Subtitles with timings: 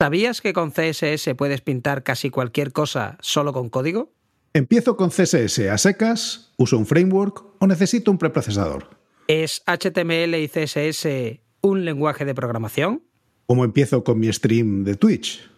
[0.00, 4.12] ¿Sabías que con CSS puedes pintar casi cualquier cosa solo con código?
[4.52, 6.52] ¿Empiezo con CSS a secas?
[6.56, 8.90] ¿Uso un framework o necesito un preprocesador?
[9.28, 13.04] ¿Es HTML y CSS un lenguaje de programación?
[13.46, 15.48] ¿Cómo empiezo con mi stream de Twitch?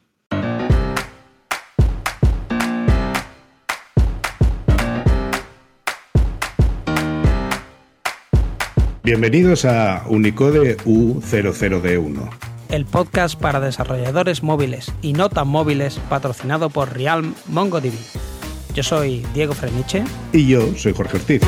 [9.03, 16.95] Bienvenidos a Unicode U00D1 el podcast para desarrolladores móviles y no tan móviles patrocinado por
[16.95, 17.95] Realm MongoDB.
[18.75, 20.05] Yo soy Diego Freniche.
[20.33, 21.43] Y yo soy Jorge Ortiz.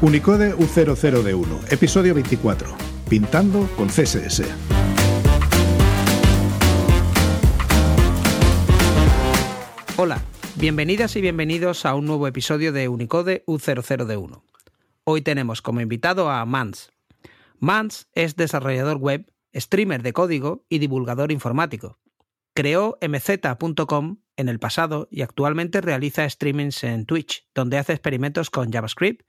[0.00, 2.68] Unicode U00D1, episodio 24.
[3.08, 4.42] Pintando con CSS.
[9.96, 10.20] Hola,
[10.58, 14.42] Bienvenidas y bienvenidos a un nuevo episodio de Unicode U00D1.
[15.04, 16.92] Hoy tenemos como invitado a Mans.
[17.58, 21.98] Mans es desarrollador web, streamer de código y divulgador informático.
[22.54, 28.72] Creó mz.com en el pasado y actualmente realiza streamings en Twitch, donde hace experimentos con
[28.72, 29.26] JavaScript,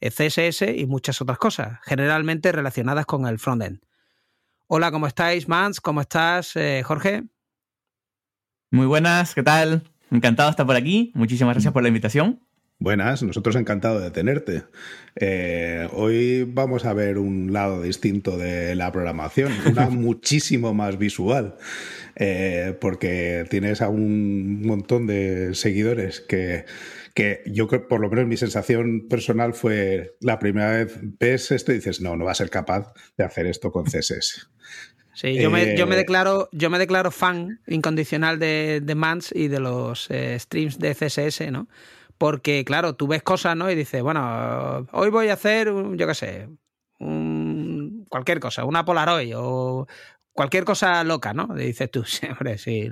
[0.00, 3.82] CSS y muchas otras cosas, generalmente relacionadas con el frontend.
[4.66, 5.82] Hola, ¿cómo estáis, Mans?
[5.82, 7.24] ¿Cómo estás, eh, Jorge?
[8.70, 9.93] Muy buenas, ¿qué tal?
[10.14, 11.10] Encantado de estar por aquí.
[11.14, 12.38] Muchísimas gracias por la invitación.
[12.78, 14.62] Buenas, nosotros encantados de tenerte.
[15.16, 21.56] Eh, hoy vamos a ver un lado distinto de la programación, una muchísimo más visual,
[22.14, 26.64] eh, porque tienes a un montón de seguidores que,
[27.12, 31.72] que yo creo, por lo menos mi sensación personal fue la primera vez ves esto
[31.72, 34.48] y dices, no, no va a ser capaz de hacer esto con CSS.
[35.14, 39.32] Sí, yo, me, yo, me, eh, declaro, yo me declaro fan incondicional de, de Mans
[39.34, 41.68] y de los eh, streams de CSS, ¿no?
[42.18, 43.70] Porque, claro, tú ves cosas, ¿no?
[43.70, 46.48] Y dices, bueno, hoy voy a hacer, yo qué sé,
[46.98, 49.86] un, cualquier cosa, una Polaroid o
[50.34, 51.54] cualquier cosa loca, ¿no?
[51.54, 52.88] Dices tú, siempre, sí,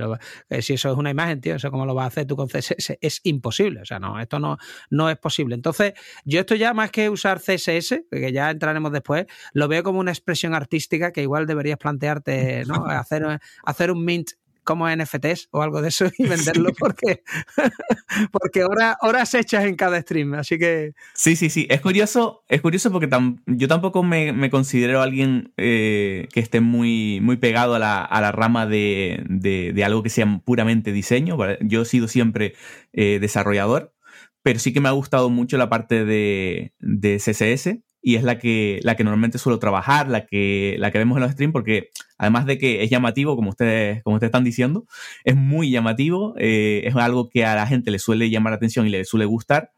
[0.48, 2.48] eh, si eso es una imagen, tío, eso cómo lo vas a hacer tú con
[2.48, 4.56] CSS, es imposible, o sea, no, esto no,
[4.88, 5.54] no es posible.
[5.54, 5.92] Entonces,
[6.24, 10.12] yo esto ya más que usar CSS, que ya entraremos después, lo veo como una
[10.12, 12.86] expresión artística que igual deberías plantearte, ¿no?
[13.02, 14.30] Hacer, hacer un mint
[14.64, 17.22] como NFTs o algo de eso y venderlo porque,
[18.32, 20.34] porque horas hechas en cada stream.
[20.34, 20.92] Así que.
[21.14, 21.66] Sí, sí, sí.
[21.70, 23.08] Es curioso, es curioso porque
[23.46, 29.82] yo tampoco me, considero alguien eh, que esté muy, muy pegado a la, rama de,
[29.84, 31.36] algo que sea puramente diseño.
[31.60, 32.54] Yo he sido siempre
[32.92, 33.94] eh, desarrollador,
[34.42, 38.38] pero sí que me ha gustado mucho la parte de, de CSS y es la
[38.38, 41.90] que, la que normalmente suelo trabajar, la que, la que vemos en los streams, porque
[42.22, 44.86] además de que es llamativo, como ustedes, como ustedes están diciendo,
[45.24, 48.86] es muy llamativo, eh, es algo que a la gente le suele llamar la atención
[48.86, 49.72] y le suele gustar.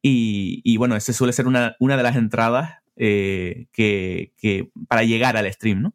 [0.00, 5.02] Y, y bueno, ese suele ser una, una de las entradas eh, que, que, para
[5.04, 5.94] llegar al stream, ¿no?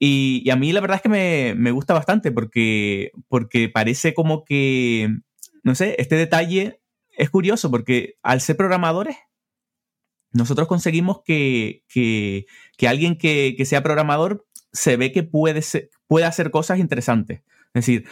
[0.00, 4.14] Y, y, a mí la verdad es que me, me gusta bastante porque, porque parece
[4.14, 5.08] como que,
[5.62, 6.80] no sé, este detalle
[7.16, 9.16] es curioso porque al ser programadores
[10.32, 11.84] nosotros conseguimos que,
[12.86, 15.62] alguien que, sea programador se ve que puede,
[16.06, 17.42] puede hacer cosas interesantes.
[17.74, 18.06] Es decir,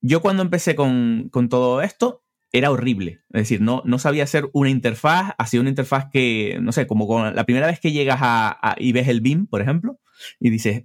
[0.00, 2.22] yo cuando empecé con, todo esto
[2.52, 3.20] era horrible.
[3.32, 7.06] Es decir, no, no sabía hacer una interfaz, hacía una interfaz que, no sé, como
[7.06, 10.00] con la primera vez que llegas a, y ves el BIM, por ejemplo,
[10.40, 10.84] y dices,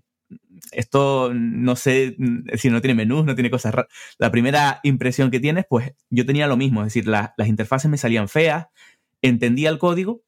[0.72, 2.18] esto no sé
[2.56, 3.92] si no tiene menús, no tiene cosas raras.
[4.18, 7.98] La primera impresión que tienes, pues yo tenía lo mismo, es decir, las interfaces me
[7.98, 8.68] salían feas,
[9.22, 10.24] entendía el código,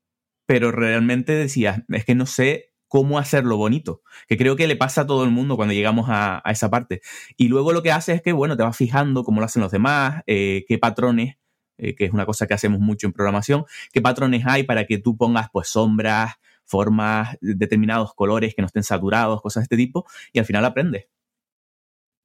[0.45, 5.01] pero realmente decías, es que no sé cómo hacerlo bonito, que creo que le pasa
[5.01, 7.01] a todo el mundo cuando llegamos a, esa parte.
[7.35, 9.71] Y luego lo que hace es que, bueno, te vas fijando cómo lo hacen los
[9.71, 11.37] demás, eh, qué patrones,
[11.77, 14.97] eh, que es una cosa que hacemos mucho en programación, qué patrones hay para que
[14.97, 20.05] tú pongas pues sombras, formas, determinados colores que no estén saturados, cosas de este tipo,
[20.33, 21.07] y al final aprendes.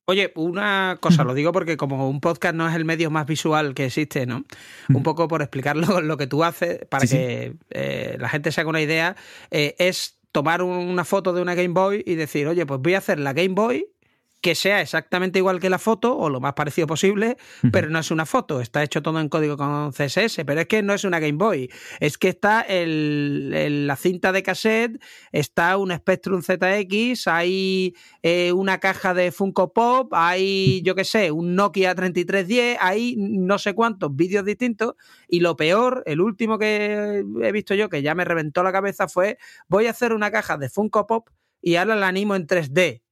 [0.07, 3.73] Oye, una cosa, lo digo porque como un podcast no es el medio más visual
[3.73, 4.45] que existe, ¿no?
[4.89, 8.71] Un poco por explicar lo, que tú haces, para que eh, la gente se haga
[8.71, 9.15] una idea,
[9.53, 12.99] eh, es tomar una foto de una Game Boy y decir, oye, pues voy a
[12.99, 13.87] hacer la Game Boy
[14.43, 17.37] que sea exactamente igual que la foto o lo más parecido posible,
[17.71, 20.83] pero no es una foto, está hecho todo en código con CSS, pero es que
[20.83, 25.01] no es una Game Boy, es que está el, la cinta de cassette,
[25.31, 31.31] está un Spectrum ZX, hay eh, una caja de Funko Pop, hay, yo qué sé,
[31.31, 34.95] un Nokia 3310, hay no sé cuántos vídeos distintos
[35.29, 39.07] y lo peor, el último que he visto yo que ya me reventó la cabeza
[39.07, 41.29] fue voy a hacer una caja de Funko Pop
[41.61, 43.03] y ahora la animo en 3D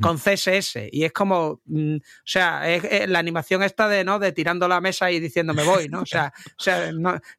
[0.00, 0.88] con CSS.
[0.90, 4.18] Y es como, mm, o sea, es, la animación esta de, ¿no?
[4.18, 6.02] De tirando la mesa y diciendo me voy, ¿no?
[6.02, 6.90] O sea, o sea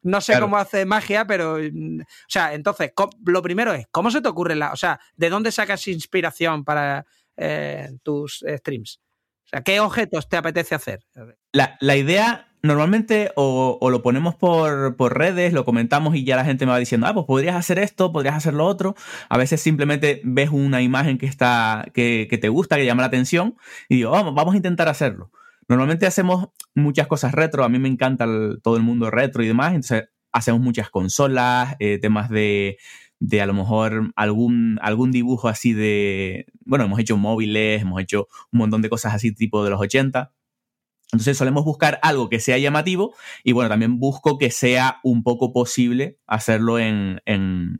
[0.02, 2.92] no, sé cómo hace magia, pero, mm, o sea, entonces,
[3.24, 7.06] lo primero es, ¿cómo se te ocurre la, o sea, de dónde sacas inspiración para
[7.36, 9.00] eh, tus streams?
[9.44, 11.06] O sea, ¿qué objetos te apetece hacer?
[11.52, 16.66] La, la idea normalmente o, lo ponemos por, redes, lo comentamos y ya la gente
[16.66, 18.94] me va diciendo, ah, pues podrías hacer esto, podrías hacer lo otro.
[19.28, 23.56] A veces simplemente ves una imagen que, está, que, te gusta, que llama la atención
[23.88, 25.30] y digo, vamos, vamos a intentar hacerlo.
[25.68, 28.26] Normalmente hacemos muchas cosas retro, a mí me encanta
[28.62, 32.78] todo el mundo retro y demás, entonces hacemos muchas consolas, eh, temas de,
[33.18, 38.28] de a lo mejor algún, algún dibujo así de, bueno, hemos hecho móviles, hemos hecho
[38.52, 40.32] un montón de cosas así tipo de los 80.
[41.12, 43.14] Entonces solemos buscar algo que sea llamativo
[43.44, 47.20] y bueno, también busco que sea un poco posible hacerlo en,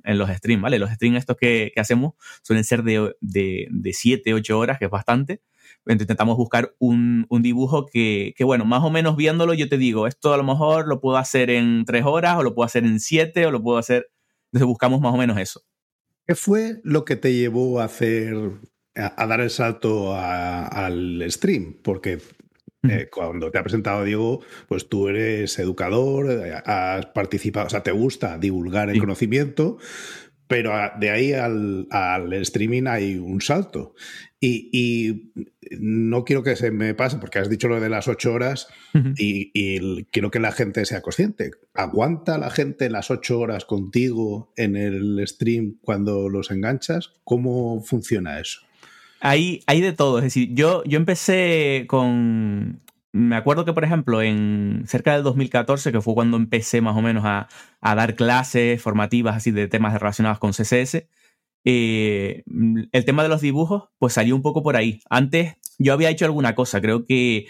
[0.05, 0.79] los streams, ¿vale?
[0.79, 5.43] Los streams estos que, hacemos suelen ser de, de, 7, 8 horas, que es bastante.
[5.79, 10.07] Entonces intentamos buscar un, dibujo que, que, bueno, más o menos viéndolo yo te digo,
[10.07, 13.01] esto a lo mejor lo puedo hacer en 3 horas o lo puedo hacer en
[13.01, 14.09] 7 o lo puedo hacer...
[14.53, 15.63] Entonces buscamos más o menos eso.
[16.27, 18.37] ¿Qué fue lo que te llevó a hacer,
[18.95, 21.77] a, dar el salto al stream?
[21.83, 22.21] Porque
[22.91, 27.83] eh, cuando te ha presentado Diego, pues tú eres educador, eh, has participado, o sea,
[27.83, 29.79] te gusta divulgar el conocimiento,
[30.49, 33.95] pero de ahí al, streaming hay un salto.
[34.41, 35.33] Y,
[35.81, 38.69] no quiero que se me pase, porque has dicho lo de las ocho horas
[39.17, 41.51] y, quiero que la gente sea consciente.
[41.75, 47.13] ¿Aguanta la gente las ocho horas contigo en el stream cuando los enganchas?
[47.25, 48.66] ¿Cómo funciona eso?
[49.21, 50.19] Hay, hay de todo.
[50.19, 52.83] Es decir, yo, yo empecé con.
[53.13, 57.03] Me acuerdo que, por ejemplo, en cerca del 2014, que fue cuando empecé más o
[57.03, 57.49] menos a,
[57.81, 61.09] dar clases formativas así de temas relacionados con CSS,
[61.65, 62.45] eh,
[62.93, 65.01] el tema de los dibujos, pues salió un poco por ahí.
[65.09, 67.47] Antes yo había hecho alguna cosa, creo que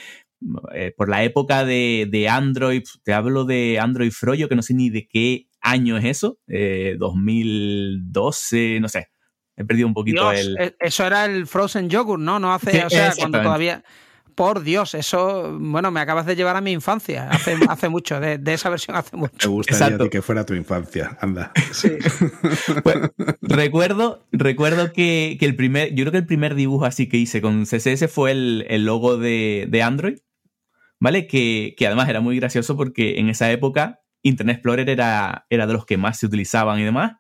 [0.75, 4.91] eh, por la época de, Android, te hablo de Android Froyo, que no sé ni
[4.91, 9.09] de qué año es eso, 2012, eh, no sé.
[9.57, 10.57] He perdido un poquito el.
[10.59, 12.39] E, eso era el Frozen Yogurt, ¿no?
[12.39, 12.85] No hace.
[12.87, 13.83] o sea, cuando todavía.
[14.35, 17.27] Por Dios, eso, bueno, me acabas de llevar a mi infancia.
[17.31, 19.49] Hace, hace mucho, de, esa versión hace mucho.
[19.49, 21.53] Me gustaría que fuera tu infancia, anda.
[21.73, 21.93] Sí.
[22.83, 22.99] Pues,
[23.41, 27.65] recuerdo, recuerdo que, el primer, yo creo que el primer dibujo así que hice con
[27.65, 30.19] CSS fue el, logo de, Android,
[31.01, 31.27] ¿vale?
[31.27, 35.73] Que, que, además era muy gracioso porque en esa época Internet Explorer era, era de
[35.73, 37.13] los que más se utilizaban y demás.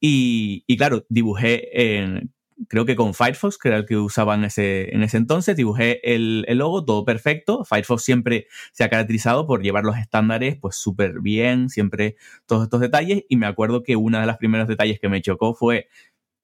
[0.00, 2.32] Y, claro, dibujé en,
[2.68, 6.00] creo que con Firefox, que era el que usaban en ese, en ese entonces, dibujé
[6.14, 7.64] el, logo, todo perfecto.
[7.64, 12.16] Firefox siempre se ha caracterizado por llevar los estándares pues súper bien, siempre
[12.46, 13.24] todos estos detalles.
[13.28, 15.88] Y me acuerdo que uno de los primeros detalles que me chocó fue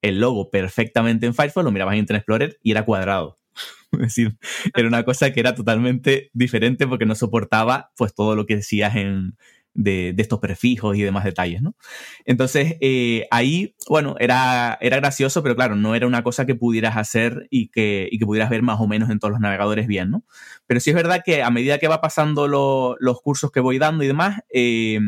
[0.03, 3.39] el logo perfectamente en Firefox, lo mirabas en Internet Explorer y era cuadrado.
[3.93, 4.37] es decir,
[4.75, 8.97] era una cosa que era totalmente diferente porque no soportaba pues todo lo que decías
[8.97, 9.37] en,
[9.77, 11.77] de, estos prefijos y demás detalles, ¿no?
[12.25, 16.97] Entonces, eh, ahí, bueno, era, era gracioso, pero claro, no era una cosa que pudieras
[16.97, 20.11] hacer y que, y que pudieras ver más o menos en todos los navegadores bien,
[20.11, 20.25] ¿no?
[20.67, 24.03] Pero sí es verdad que a medida que va pasando los cursos que voy dando
[24.03, 24.99] y demás, eh,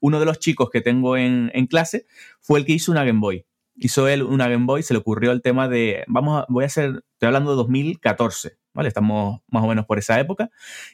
[0.00, 2.06] uno de los chicos que tengo en, en clase
[2.40, 3.46] fue el que hizo una Game Boy
[3.78, 6.66] hizo él una Game Boy, se le ocurrió el tema de, vamos a, voy a
[6.66, 8.88] hacer, estoy hablando de 2014, ¿vale?
[8.88, 10.50] Estamos más o menos por esa época.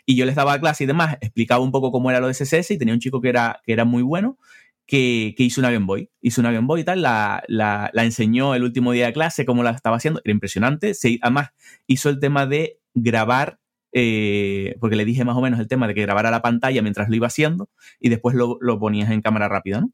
[0.07, 2.71] Y yo les daba clase y demás, explicaba un poco cómo era lo de CSS
[2.71, 4.39] y tenía un chico que era, que era muy bueno.
[4.87, 6.11] Que, hizo una Game Boy.
[6.21, 9.63] Hizo una Game Boy y tal, la, la, enseñó el último día de clase, cómo
[9.63, 10.21] la estaba haciendo.
[10.25, 10.95] Era impresionante.
[10.95, 11.51] Se, además,
[11.87, 13.59] hizo el tema de grabar
[13.93, 17.11] eh, porque le dije más o menos el tema de que grabara la pantalla mientras
[17.11, 17.69] lo iba haciendo
[18.01, 19.93] y después lo, lo ponías en cámara rápida, ¿no?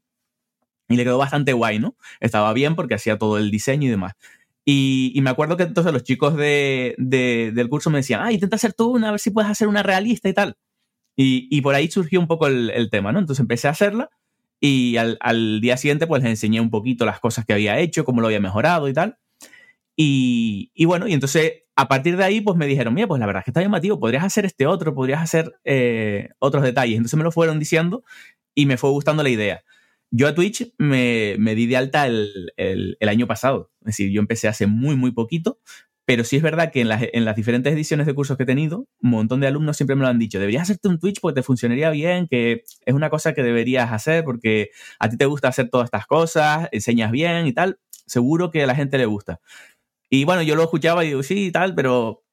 [0.89, 1.95] Y le quedó bastante guay, ¿no?
[2.19, 4.13] Estaba bien porque hacía todo el diseño y demás.
[4.71, 8.73] Y, me acuerdo que entonces los chicos de, del curso me decían, ah, intenta hacer
[8.73, 10.57] tú una, a ver si puedes hacer una realista y tal.
[11.15, 13.17] Y, por ahí surgió un poco el, tema, ¿no?
[13.17, 14.11] Entonces empecé a hacerla
[14.61, 18.21] y al, día siguiente pues les enseñé un poquito las cosas que había hecho, cómo
[18.21, 19.17] lo había mejorado y tal.
[19.95, 23.39] Y, bueno, y entonces a partir de ahí pues me dijeron, mira, pues la verdad
[23.41, 26.97] es que está llamativo, podrías hacer este otro, podrías hacer eh, otros detalles.
[26.97, 28.03] Entonces me lo fueron diciendo
[28.53, 29.63] y me fue gustando la idea.
[30.11, 33.71] Yo a Twitch me, di de alta el, año pasado.
[33.81, 35.59] Es decir, yo empecé hace muy, muy poquito.
[36.05, 38.45] Pero sí es verdad que en las, en las, diferentes ediciones de cursos que he
[38.47, 40.39] tenido, un montón de alumnos siempre me lo han dicho.
[40.39, 44.23] Deberías hacerte un Twitch porque te funcionaría bien, que es una cosa que deberías hacer
[44.23, 47.79] porque a ti te gusta hacer todas estas cosas, enseñas bien y tal.
[48.07, 49.39] Seguro que a la gente le gusta.
[50.09, 52.23] Y bueno, yo lo escuchaba y digo, sí, y tal, pero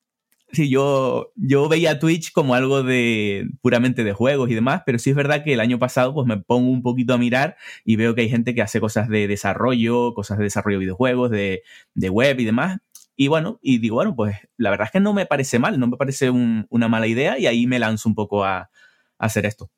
[0.52, 5.10] Sí, yo, yo veía Twitch como algo de puramente de juegos y demás, pero sí
[5.10, 8.14] es verdad que el año pasado pues me pongo un poquito a mirar y veo
[8.14, 11.62] que hay gente que hace cosas de desarrollo, cosas de desarrollo de videojuegos, de,
[12.10, 12.78] web y demás.
[13.16, 15.88] Y bueno, y digo, bueno, pues la verdad es que no me parece mal, no
[15.88, 18.70] me parece una mala idea y ahí me lanzo un poco a
[19.18, 19.70] hacer esto.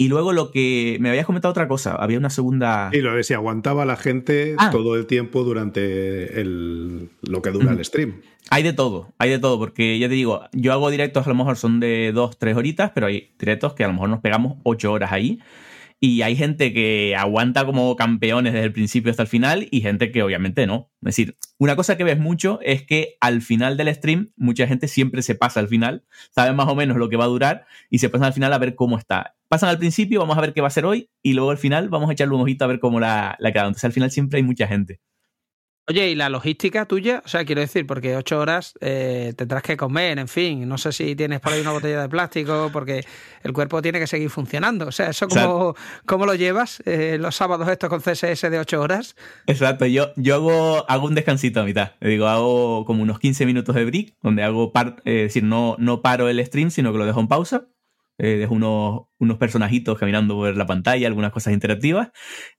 [0.00, 2.88] Y luego lo que me habías comentado otra cosa, había una segunda.
[2.90, 4.70] Y lo de si aguantaba la gente ah.
[4.70, 8.22] todo el tiempo durante el, lo que dura el stream.
[8.48, 11.36] Hay de todo, hay de todo, porque ya te digo, yo hago directos a lo
[11.36, 14.56] mejor son de dos, tres horitas, pero hay directos que a lo mejor nos pegamos
[14.62, 15.38] ocho horas ahí.
[16.02, 20.10] Y hay gente que aguanta como campeones desde el principio hasta el final y gente
[20.10, 20.90] que obviamente no.
[21.02, 24.88] Es decir, una cosa que ves mucho es que al final del stream mucha gente
[24.88, 27.98] siempre se pasa al final, sabe más o menos lo que va a durar y
[27.98, 29.36] se pasa al final a ver cómo está.
[29.48, 31.90] Pasan al principio, vamos a ver qué va a ser hoy y luego al final
[31.90, 33.50] vamos a echarle un ojito a ver cómo la, la.
[33.50, 35.00] Entonces al final siempre hay mucha gente.
[35.88, 37.20] Oye, ¿y la logística tuya?
[37.24, 40.68] O sea, quiero decir, porque ocho horas eh, tendrás que comer, en fin.
[40.68, 43.04] No sé si tienes por ahí una botella de plástico, porque
[43.42, 44.86] el cuerpo tiene que seguir funcionando.
[44.86, 45.74] O sea, ¿eso cómo,
[46.06, 49.16] cómo lo llevas eh, los sábados estos con CSS de ocho horas?
[49.46, 51.92] Exacto, yo, yo hago, hago un descansito a mitad.
[52.00, 55.74] Digo, hago como unos 15 minutos de break, donde hago, par, eh, es decir, no,
[55.80, 57.66] no paro el stream, sino que lo dejo en pausa
[58.22, 62.10] eh, dejo unos, unos, personajitos caminando por la pantalla, algunas cosas interactivas,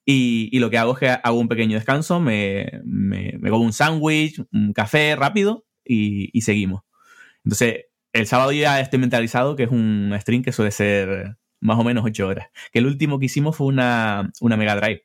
[0.04, 3.74] y, lo que hago es que hago un pequeño descanso, me, me, me como un
[3.74, 6.82] sándwich, un café rápido y, y, seguimos.
[7.46, 11.84] Entonces, el sábado ya estoy mentalizado que es un stream que suele ser más o
[11.84, 12.48] menos 8 horas.
[12.72, 15.04] Que el último que hicimos fue una, una Mega Drive.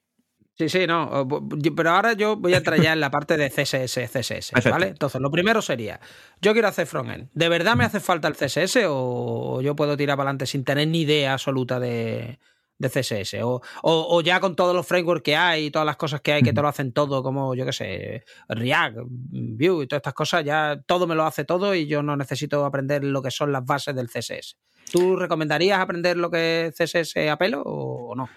[0.58, 1.28] Sí, sí, no.
[1.76, 4.88] Pero ahora yo voy a entrar ya en la parte de CSS, CSS, ¿vale?
[4.88, 6.00] Entonces, lo primero sería,
[6.40, 7.28] yo quiero hacer frontend.
[7.34, 10.88] ¿De verdad me hace falta el CSS o yo puedo tirar para adelante sin tener
[10.88, 12.38] ni idea absoluta de,
[12.80, 13.36] CSS?
[13.82, 16.54] O, ya con todos los frameworks que hay y todas las cosas que hay que
[16.54, 20.80] te lo hacen todo, como yo qué sé, React, Vue y todas estas cosas, ya
[20.86, 23.94] todo me lo hace todo y yo no necesito aprender lo que son las bases
[23.94, 24.56] del CSS.
[24.90, 28.30] ¿Tú recomendarías aprender lo que es CSS a pelo o no?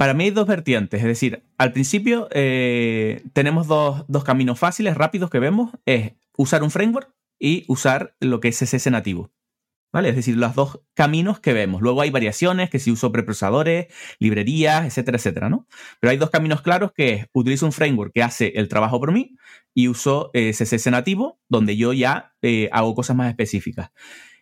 [0.00, 5.28] Para mí hay dos vertientes, es decir, al principio eh, tenemos dos, caminos fáciles, rápidos
[5.28, 9.30] que vemos, es usar un framework y usar lo que es CSS nativo.
[9.92, 10.08] ¿Vale?
[10.08, 11.82] Es decir, los dos caminos que vemos.
[11.82, 13.88] Luego hay variaciones, que si uso preprocesadores,
[14.18, 15.66] librerías, etcétera, etcétera, ¿no?
[16.00, 19.12] Pero hay dos caminos claros que es utilizo un framework que hace el trabajo por
[19.12, 19.36] mí
[19.74, 23.90] y uso eh, CSS nativo, donde yo ya eh, hago cosas más específicas.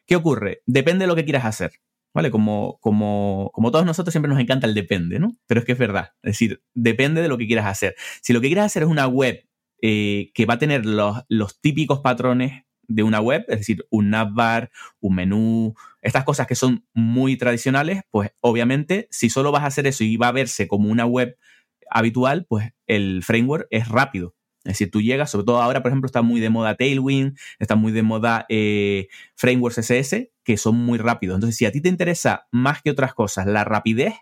[0.06, 0.62] ¿Qué ocurre?
[0.66, 1.72] Depende de lo que quieras hacer.
[2.14, 2.30] ¿Vale?
[2.30, 5.36] Como, como, como todos nosotros siempre nos encanta el depende, ¿no?
[5.46, 6.12] Pero es que es verdad.
[6.22, 7.94] Es decir, depende de lo que quieras hacer.
[8.22, 9.44] Si lo que quieres hacer es una web
[9.82, 14.10] eh, que va a tener los, los típicos patrones de una web, es decir, un
[14.10, 19.66] navbar, un menú, estas cosas que son muy tradicionales, pues obviamente si solo vas a
[19.66, 21.36] hacer eso y va a verse como una web
[21.90, 24.34] habitual, pues el framework es rápido.
[24.64, 27.76] Es decir, tú llegas, sobre todo ahora, por ejemplo, está muy de moda Tailwind, está
[27.76, 31.34] muy de moda eh, frameworks CSS, que son muy rápidos.
[31.34, 34.14] Entonces, si a ti te interesa más que otras cosas la rapidez,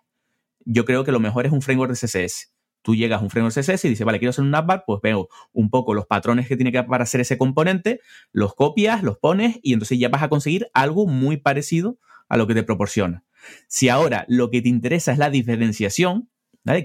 [0.64, 2.52] yo creo que lo mejor es un framework de CSS.
[2.82, 5.28] Tú llegas a un framework CSS y dices, vale, quiero hacer un appbar, pues veo
[5.52, 8.00] un poco los patrones que tiene que para hacer ese componente,
[8.32, 11.96] los copias, los pones y entonces ya vas a conseguir algo muy parecido
[12.28, 13.22] a lo que te proporciona.
[13.68, 16.28] Si ahora lo que te interesa es la diferenciación,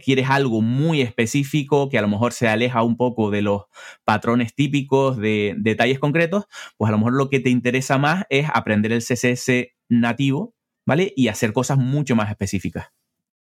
[0.04, 3.64] Quieres algo muy específico que a lo mejor se aleja un poco de los
[4.04, 6.46] patrones típicos de, detalles concretos,
[6.78, 11.12] pues a lo mejor lo que te interesa más es aprender el CSS nativo, ¿vale?
[11.16, 12.88] Y hacer cosas mucho más específicas.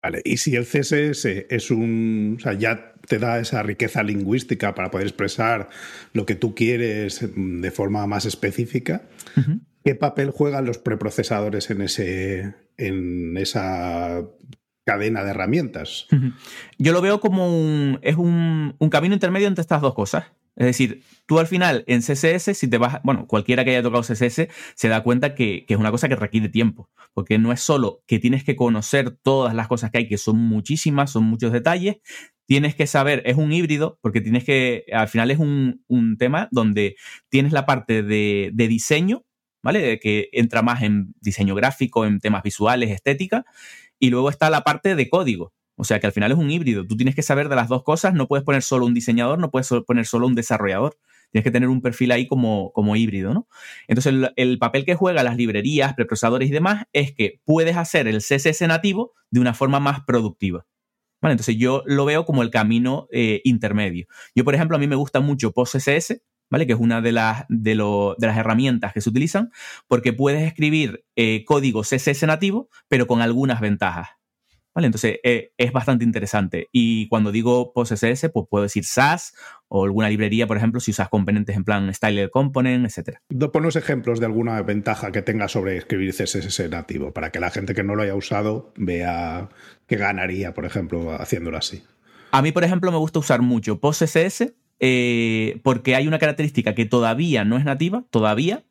[0.02, 2.36] Vale, y si el CSS es un.
[2.38, 5.70] O sea, ya te da esa riqueza lingüística para poder expresar
[6.12, 9.02] lo que tú quieres de forma más específica,
[9.82, 12.54] ¿qué papel juegan los preprocesadores en ese.
[12.76, 14.24] en esa
[14.84, 16.06] cadena de herramientas.
[16.78, 20.26] Yo lo veo como un, es un, camino intermedio entre estas dos cosas.
[20.56, 24.04] Es decir, tú al final en CSS, si te vas, bueno, cualquiera que haya tocado
[24.04, 27.60] CSS se da cuenta que, que, es una cosa que requiere tiempo, porque no es
[27.60, 31.50] solo que tienes que conocer todas las cosas que hay, que son muchísimas, son muchos
[31.50, 31.96] detalles,
[32.46, 36.48] tienes que saber, es un híbrido, porque tienes que, al final es un, un tema
[36.52, 36.94] donde
[37.28, 39.24] tienes la parte de, de diseño,
[39.62, 39.98] ¿vale?
[39.98, 43.44] Que entra más en diseño gráfico, en temas visuales, estética,
[44.04, 45.54] y luego está la parte de código.
[45.76, 46.86] O sea que al final es un híbrido.
[46.86, 48.12] Tú tienes que saber de las dos cosas.
[48.12, 50.98] No puedes poner solo un diseñador, no puedes poner solo un desarrollador.
[51.32, 53.48] Tienes que tener un perfil ahí como, como híbrido, ¿no?
[53.88, 58.18] Entonces, el, papel que juega las librerías, preprocesadores y demás es que puedes hacer el
[58.18, 60.66] CSS nativo de una forma más productiva.
[61.22, 61.32] ¿Vale?
[61.32, 64.06] Entonces, yo lo veo como el camino eh, intermedio.
[64.34, 66.20] Yo, por ejemplo, a mí me gusta mucho PostCSS,
[66.54, 66.68] ¿vale?
[66.68, 69.50] Que es una de las, de, las herramientas que se utilizan,
[69.88, 74.10] porque puedes escribir eh, código CSS nativo, pero con algunas ventajas.
[74.72, 74.86] ¿Vale?
[74.86, 76.68] Entonces eh, es bastante interesante.
[76.70, 79.34] Y cuando digo PostCSS, pues puedo decir SAS
[79.66, 83.18] o alguna librería, por ejemplo, si usas componentes en plan Style Component, etc.
[83.52, 87.74] Ponos ejemplos de alguna ventaja que tenga sobre escribir CSS nativo, para que la gente
[87.74, 89.48] que no lo haya usado vea
[89.88, 91.82] que ganaría, por ejemplo, haciéndolo así.
[92.30, 96.84] A mí, por ejemplo, me gusta usar mucho PostCSS eh, porque hay una característica que
[96.84, 98.64] todavía no es nativa, todavía,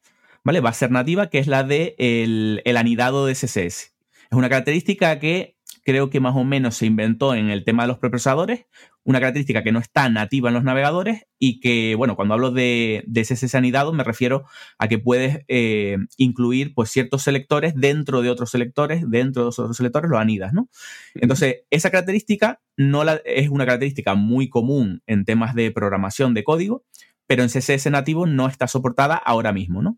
[0.44, 0.60] ¿vale?
[0.60, 3.58] Va a ser nativa, que es la de el, anidado de CSS.
[3.58, 5.53] Es una característica que
[5.84, 8.66] creo que más o menos se inventó en el tema de los preprocesadores,
[9.04, 13.04] una característica que no está nativa en los navegadores y que, bueno, cuando hablo de,
[13.06, 14.46] de CSS anidado me refiero
[14.78, 19.76] a que puedes eh, incluir pues ciertos selectores dentro de otros selectores, dentro de otros
[19.76, 20.70] selectores los anidas, ¿no?
[21.16, 26.46] Entonces, esa característica no la, es una característica muy común en temas de programación de
[26.46, 26.86] código,
[27.28, 29.98] pero en CSS nativo no está soportada ahora mismo, ¿no?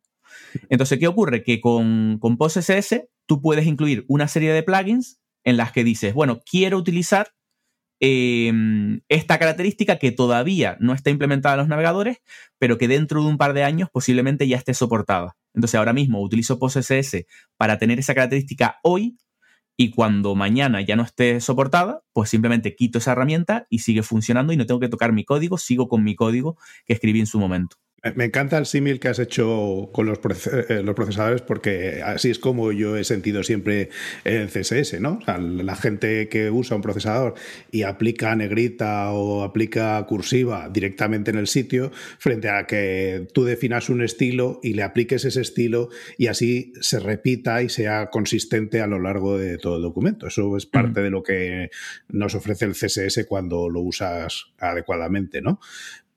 [0.70, 1.44] Entonces, ¿qué ocurre?
[1.44, 6.14] Que con, con PostCSS tú puedes incluir una serie de plugins en las que dices,
[6.14, 7.30] bueno, quiero utilizar
[8.02, 12.18] em, esta característica que todavía no está implementada en los navegadores,
[12.60, 15.38] pero que dentro de un par de años posiblemente ya esté soportada.
[15.54, 17.26] Entonces ahora mismo utilizo PostCSS
[17.58, 19.18] para tener esa característica hoy
[19.78, 24.54] y cuando mañana ya no esté soportada, pues simplemente quito esa herramienta y sigue funcionando
[24.54, 27.40] y no tengo que tocar mi código, sigo con mi código que escribí en su
[27.40, 27.78] momento.
[28.14, 30.20] Me encanta el símil que has hecho con los,
[30.70, 33.90] eh, los, procesadores porque así es como yo he sentido siempre
[34.24, 35.20] el CSS, ¿no?
[35.26, 37.34] la gente que usa un procesador
[37.72, 43.90] y aplica negrita o aplica cursiva directamente en el sitio frente a que tú definas
[43.90, 48.88] un estilo y le apliques ese estilo y así se repita y sea consistente a
[48.88, 50.28] lo largo de todo el documento.
[50.28, 51.72] Eso es parte de lo que
[52.10, 55.60] nos ofrece el CSS cuando lo usas adecuadamente, ¿no?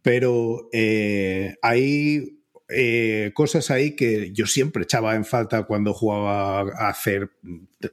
[0.08, 6.88] Pero eh, hay eh, cosas ahí que yo siempre echaba en falta cuando jugaba a
[6.88, 7.32] hacer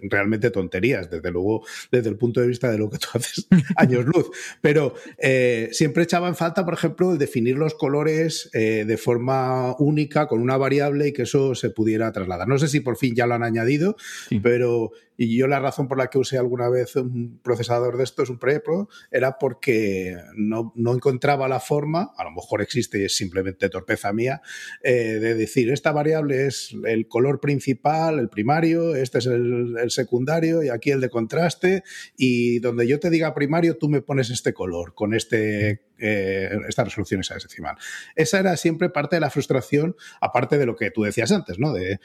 [0.01, 4.05] realmente tonterías, desde luego, desde el punto de vista de lo que tú haces años
[4.05, 4.29] luz.
[4.61, 9.75] Pero eh, siempre echaba en falta, por ejemplo, el definir los colores eh, de forma
[9.79, 12.47] única con una variable y que eso se pudiera trasladar.
[12.47, 13.95] No sé si por fin ya lo han añadido,
[14.41, 18.29] pero y yo la razón por la que usé alguna vez un procesador de estos,
[18.29, 23.69] un prepro, era porque no, encontraba la forma, a lo mejor existe y es simplemente
[23.69, 24.41] torpeza mía,
[24.83, 29.91] eh, de decir, esta variable es el color principal, el primario, este es el, el,
[29.91, 31.83] secundario y aquí el de contraste
[32.17, 36.83] y donde yo te diga primario tú me pones este color con este, eh, esta
[36.83, 37.75] resolución hexadecimal.
[38.15, 41.73] Esa era siempre parte de la frustración, aparte de lo que tú decías antes, ¿no?
[41.73, 41.99] De,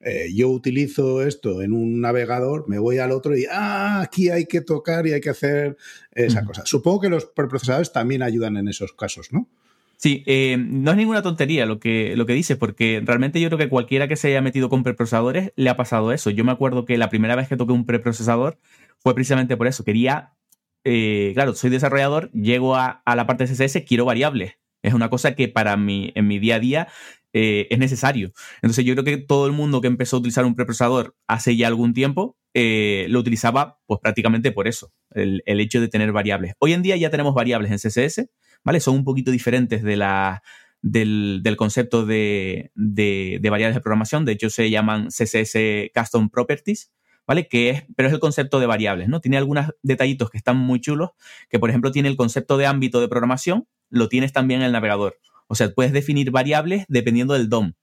[0.00, 4.46] eh, yo utilizo esto en un navegador, me voy al otro y ah, aquí hay
[4.46, 5.76] que tocar y hay que hacer
[6.12, 6.62] esa cosa.
[6.66, 9.48] Supongo que los preprocesadores también ayudan en esos casos, ¿no?
[9.98, 13.58] Sí, eh, no es ninguna tontería lo que, lo que dices, porque realmente yo creo
[13.58, 16.30] que cualquiera que se haya metido con preprocesadores le ha pasado eso.
[16.30, 18.58] Yo me acuerdo que la primera vez que toqué un preprocesador
[18.98, 19.84] fue precisamente por eso.
[19.84, 20.34] Quería,
[20.84, 24.56] eh, claro, soy desarrollador, llego a, la parte de CSS, quiero variables.
[24.82, 26.88] Es una cosa que para mí, en mi día a día,
[27.32, 28.32] eh, es necesario.
[28.56, 31.68] Entonces yo creo que todo el mundo que empezó a utilizar un preprocesador hace ya
[31.68, 36.54] algún tiempo, lo utilizaba pues prácticamente por eso, el, el hecho de tener variables.
[36.58, 38.30] Hoy en día ya tenemos variables en CSS,
[38.66, 38.80] ¿vale?
[38.80, 44.24] Son un poquito diferentes del, concepto de, variables de programación.
[44.24, 45.56] De hecho, se llaman CSS
[45.94, 46.90] Custom Properties,
[47.28, 47.46] ¿vale?
[47.46, 49.20] Que es, pero es el concepto de variables, ¿no?
[49.20, 51.10] Tiene algunos detallitos que están muy chulos,
[51.48, 54.72] que por ejemplo tiene el concepto de ámbito de programación, lo tienes también en el
[54.72, 55.20] navegador.
[55.46, 57.74] O sea, puedes definir variables dependiendo del DOM.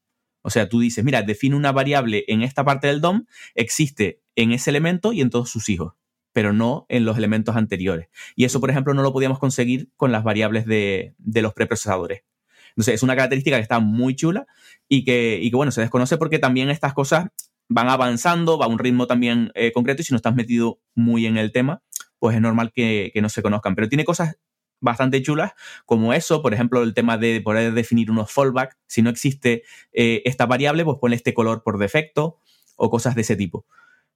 [0.42, 3.24] O sea, tú dices, mira, define una variable en esta parte del DOM,
[3.56, 5.94] existe en ese elemento y en todos sus hijos
[6.34, 8.10] pero no en los elementos anteriores.
[8.36, 12.24] Y eso, por ejemplo, no lo podíamos conseguir con las variables de, los preprocesadores.
[12.70, 14.48] Entonces, es una característica que está muy chula
[14.90, 17.28] y que, bueno, se desconoce porque también estas cosas
[17.70, 21.28] van avanzando, va a un ritmo también eh, concreto y si no estás metido muy
[21.28, 21.82] en el tema,
[22.18, 23.76] pues es normal que, no se conozcan.
[23.76, 24.38] Pero tiene cosas
[24.82, 25.54] bastante chulas,
[25.86, 28.76] como eso, por ejemplo, el tema de poder definir unos fallback.
[28.88, 32.40] Si no existe eh, esta variable, pues pone este color por defecto
[32.76, 33.66] o cosas de ese tipo.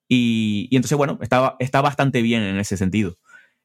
[0.08, 3.16] Y, entonces, bueno, está, está bastante bien en ese sentido.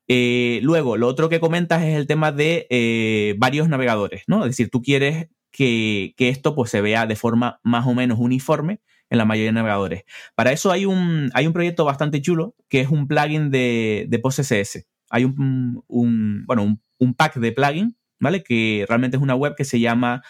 [0.09, 4.45] Eh, luego, lo otro que comentas es el tema de eh, varios navegadores, ¿no?
[4.45, 8.81] Es decir, tú quieres que, esto pues, se vea de forma más o menos uniforme
[9.11, 10.05] en la mayoría de navegadores.
[10.35, 14.19] Para eso hay un, hay un proyecto bastante chulo que es un plugin de, de
[14.19, 14.87] PostCSS.
[15.11, 15.85] Hay un,
[16.47, 18.43] bueno, un, pack de plugin, ¿vale?
[18.43, 20.23] Que realmente es una web que se llama,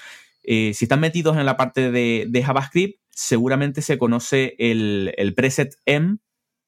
[0.42, 6.18] eh, si están metidos en la parte de JavaScript, seguramente se conoce el, preset M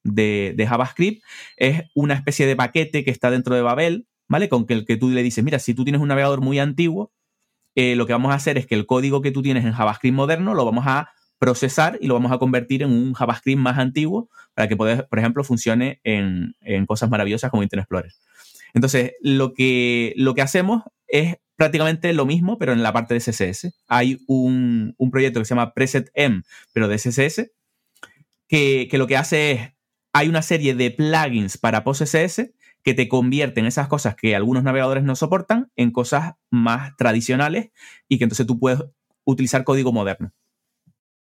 [0.03, 1.23] de, JavaScript.
[1.57, 4.49] Es una especie de paquete que está dentro de Babel, ¿vale?
[4.49, 7.11] Con el que tú le dices, mira, si tú tienes un navegador muy antiguo,
[7.75, 10.15] eh, lo que vamos a hacer es que el código que tú tienes en JavaScript
[10.15, 14.29] moderno lo vamos a procesar y lo vamos a convertir en un JavaScript más antiguo
[14.53, 18.13] para que, por ejemplo, funcione en, en cosas maravillosas como Internet Explorer.
[18.73, 23.19] Entonces, lo que, lo que hacemos es prácticamente lo mismo, pero en la parte de
[23.19, 23.73] CSS.
[23.87, 26.41] Hay un, proyecto que se llama Preset M,
[26.73, 27.51] pero de CSS,
[28.47, 29.71] que, lo que hace es,
[30.13, 32.51] hay una serie de plugins para PostCSS
[32.83, 37.71] que te convierten esas cosas que algunos navegadores no soportan en cosas más tradicionales
[38.07, 38.79] y que entonces tú puedes
[39.25, 40.31] utilizar código moderno.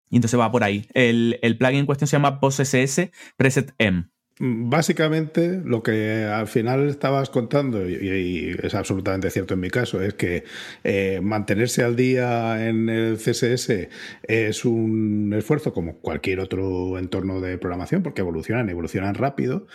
[0.09, 0.87] Y entonces va por ahí.
[0.93, 4.09] El, el plugin en cuestión se llama PostCSS Preset M.
[4.37, 10.13] Básicamente, lo que al final estabas contando, y, es absolutamente cierto en mi caso, es
[10.15, 10.43] que
[10.83, 13.87] eh, mantenerse al día en el CSS
[14.23, 19.67] es un esfuerzo como cualquier otro entorno de programación, porque evolucionan, evolucionan rápido.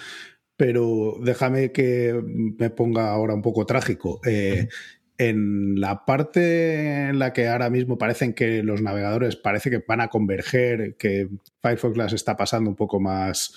[0.57, 4.21] Pero déjame que me ponga ahora un poco trágico.
[4.27, 4.69] Eh,
[5.17, 10.01] en la parte en la que ahora mismo parecen que los navegadores parece que van
[10.01, 11.29] a converger, que
[11.63, 13.55] Firefox las está pasando un poco más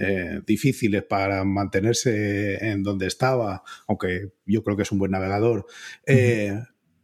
[0.00, 5.66] eh, difíciles para mantenerse en donde estaba, aunque yo creo que es un buen navegador.
[6.06, 6.52] Eh,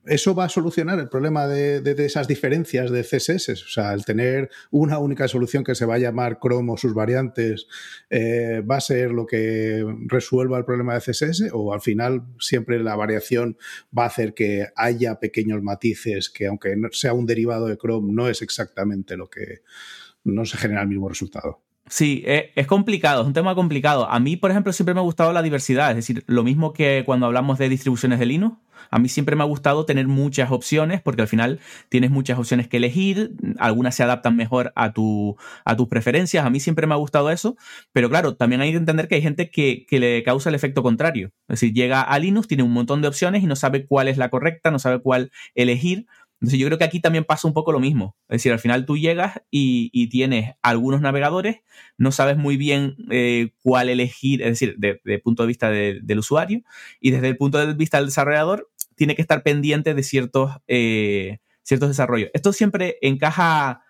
[0.04, 3.50] eso va a solucionar el problema de, esas diferencias de CSS.
[3.50, 6.92] O sea, el tener una única solución que se va a llamar Chrome o sus
[6.92, 7.66] variantes
[8.10, 12.82] eh, va a ser lo que resuelva el problema de CSS o al final siempre
[12.82, 13.56] la variación
[13.96, 18.28] va a hacer que haya pequeños matices que aunque sea un derivado de Chrome no
[18.28, 19.62] es exactamente lo que
[20.24, 21.62] no se genera el mismo resultado.
[21.92, 24.08] Sí, e, es, complicado, es un tema complicado.
[24.08, 27.02] A mí, por ejemplo, siempre me ha gustado la diversidad, es decir, lo mismo que
[27.04, 28.56] cuando hablamos de distribuciones de Linux,
[28.90, 32.66] a mí siempre me ha gustado tener muchas opciones porque al final tienes muchas opciones
[32.66, 36.94] que elegir, algunas se adaptan mejor a, tu, a tus preferencias, a mí siempre me
[36.94, 37.58] ha gustado eso,
[37.92, 40.82] pero claro, también hay que entender que hay gente que, que le causa el efecto
[40.82, 44.08] contrario, es decir, llega a Linux, tiene un montón de opciones y no sabe cuál
[44.08, 46.06] es la correcta, no sabe cuál elegir
[46.42, 48.16] entonces yo creo que aquí también pasa un poco lo mismo.
[48.28, 51.58] Es decir, al final tú llegas y, tienes algunos navegadores,
[51.98, 56.18] no sabes muy bien eh, cuál elegir, es decir, desde el punto de vista del
[56.18, 56.62] usuario,
[56.98, 61.38] y desde el punto de vista del desarrollador, tiene que estar pendiente de ciertos, eh,
[61.62, 62.30] ciertos desarrollos.
[62.34, 63.84] Esto siempre encaja,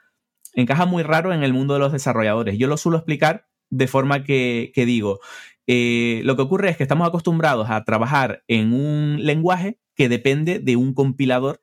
[0.52, 2.58] encaja muy raro en el mundo de los desarrolladores.
[2.58, 5.20] Yo lo suelo explicar de forma que, digo,
[5.66, 10.58] eh, lo que ocurre es que estamos acostumbrados a trabajar en un lenguaje que depende
[10.58, 11.61] de un compilador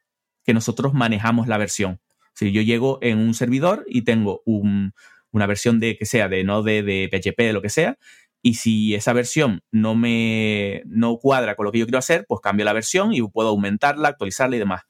[0.50, 2.02] que nosotros manejamos la versión.
[2.34, 6.82] Si yo llego en un servidor y tengo una versión de que sea de Node,
[6.82, 8.00] de PHP, de lo que sea,
[8.42, 12.42] y si esa versión no me no cuadra con lo que yo quiero hacer, pues
[12.42, 14.82] cambio la versión y puedo aumentarla, actualizarla y demás.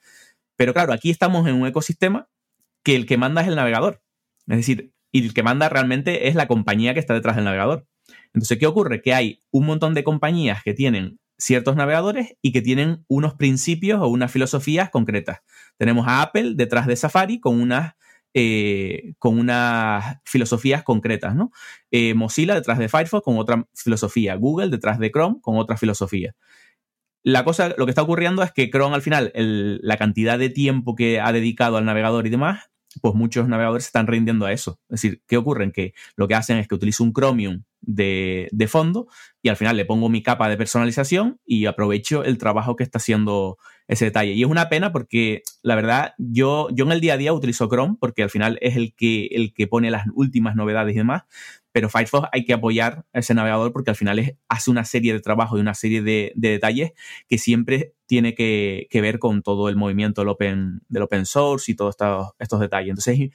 [0.56, 2.30] Pero claro, aquí estamos en un ecosistema
[2.82, 4.02] que el que manda es el navegador.
[4.48, 7.86] Es decir, y el que manda realmente es la compañía que está detrás del navegador.
[8.34, 9.02] Entonces, ¿qué ocurre?
[9.02, 14.02] Que hay un montón de compañías que tienen ciertos navegadores y que tienen unos principios
[14.02, 15.40] o unas filosofías concretas.
[15.78, 17.94] Tenemos a Apple detrás de Safari con unas,
[18.34, 21.52] eh, con unas filosofías concretas, ¿no?
[21.92, 26.36] Eh, Mozilla detrás de Firefox con otra filosofía, Google detrás de Chrome con otra filosofía.
[27.24, 30.96] La cosa, lo que está ocurriendo es que Chrome al final, la cantidad de tiempo
[30.96, 32.70] que ha dedicado al navegador y demás,
[33.02, 34.80] pues muchos navegadores se están rindiendo a eso.
[34.90, 35.72] Es decir, ¿qué ocurre?
[35.72, 39.08] Que lo que hacen es que utilizo un Chromium de, fondo
[39.42, 42.98] y al final le pongo mi capa de personalización y aprovecho el trabajo que está
[42.98, 44.34] haciendo ese detalle.
[44.34, 47.70] Y es una pena porque la verdad yo, yo en el día a día utilizo
[47.70, 51.24] Chrome porque al final es el que, el que pone las últimas novedades y demás,
[51.72, 55.58] pero Firefox hay que apoyar ese navegador porque al final hace una serie de trabajos
[55.58, 56.92] y una serie de, detalles
[57.28, 61.76] que siempre tiene que, ver con todo el movimiento del open, del open source y
[61.76, 62.90] todos estos, estos detalles.
[62.90, 63.30] Entonces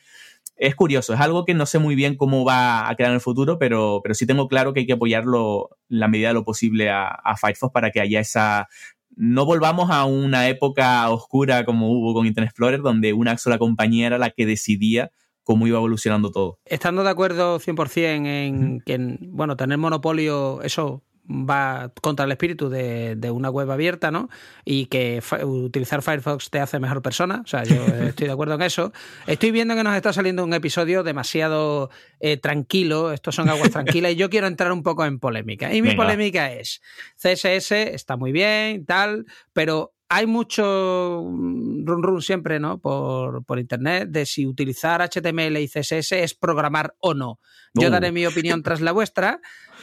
[0.56, 3.20] es curioso, es algo que no sé muy bien cómo va a quedar en el
[3.20, 6.90] futuro, pero, pero sí tengo claro que hay que apoyarlo la medida de lo posible
[6.90, 8.68] a, a Firefox para que haya esa...
[9.16, 14.08] No volvamos a una época oscura como hubo con Internet Explorer, donde una sola compañía
[14.08, 15.12] era la que decidía
[15.44, 16.58] cómo iba evolucionando todo.
[16.64, 23.30] Estando de acuerdo 100% en que, bueno, tener monopolio, eso va contra el espíritu de,
[23.30, 24.28] una web abierta, ¿no?
[24.64, 27.42] Y que utilizar Firefox te hace mejor persona.
[27.44, 27.76] O sea, yo
[28.06, 28.92] estoy de acuerdo en eso.
[29.26, 33.12] Estoy viendo que nos está saliendo un episodio demasiado eh, tranquilo.
[33.12, 35.72] Estos son aguas tranquilas y yo quiero entrar un poco en polémica.
[35.72, 36.82] Y mi polémica es:
[37.16, 42.78] CSS está muy bien, tal, pero hay mucho run run siempre, ¿no?
[42.78, 47.40] Por, internet de si utilizar HTML y CSS es programar o no.
[47.74, 49.40] Yo daré mi opinión tras la vuestra,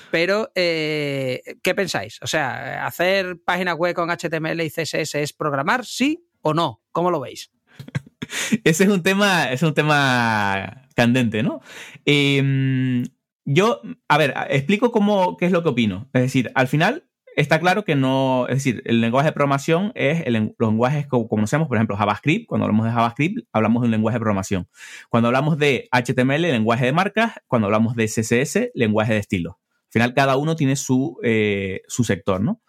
[0.09, 2.17] pero eh, ¿qué pensáis?
[2.21, 6.81] O sea, ¿hacer página web con HTML y CSS es programar, sí o no?
[6.93, 7.51] ¿Cómo lo veis?
[8.63, 11.59] Ese es un tema, es un tema candente, ¿no?
[12.05, 13.03] Em,
[13.43, 16.09] yo, a ver, explico cómo, qué es lo que opino.
[16.13, 17.10] Es decir, al final
[17.41, 21.27] está claro que no, es decir, el lenguaje de programación es el, los lenguajes que
[21.29, 22.47] conocemos, por ejemplo, JavaScript.
[22.47, 24.67] Cuando hablamos de JavaScript, hablamos de un lenguaje de programación.
[25.09, 27.33] Cuando hablamos de HTML, lenguaje de marcas.
[27.47, 29.59] Cuando hablamos de CSS, lenguaje de estilo.
[29.87, 32.61] Al final, cada uno tiene su, eh, su sector, ¿no?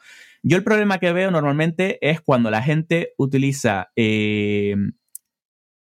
[0.42, 4.74] Yo el problema que veo normalmente es cuando la gente utiliza eh,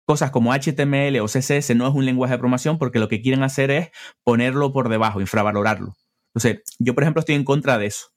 [0.05, 3.42] cosas como HTML o CSS, no es un lenguaje de programación porque lo que quieren
[3.42, 3.90] hacer es
[4.22, 5.94] ponerlo por debajo, infravalorarlo.
[6.35, 8.09] Entonces, yo, por ejemplo, estoy en contra de eso.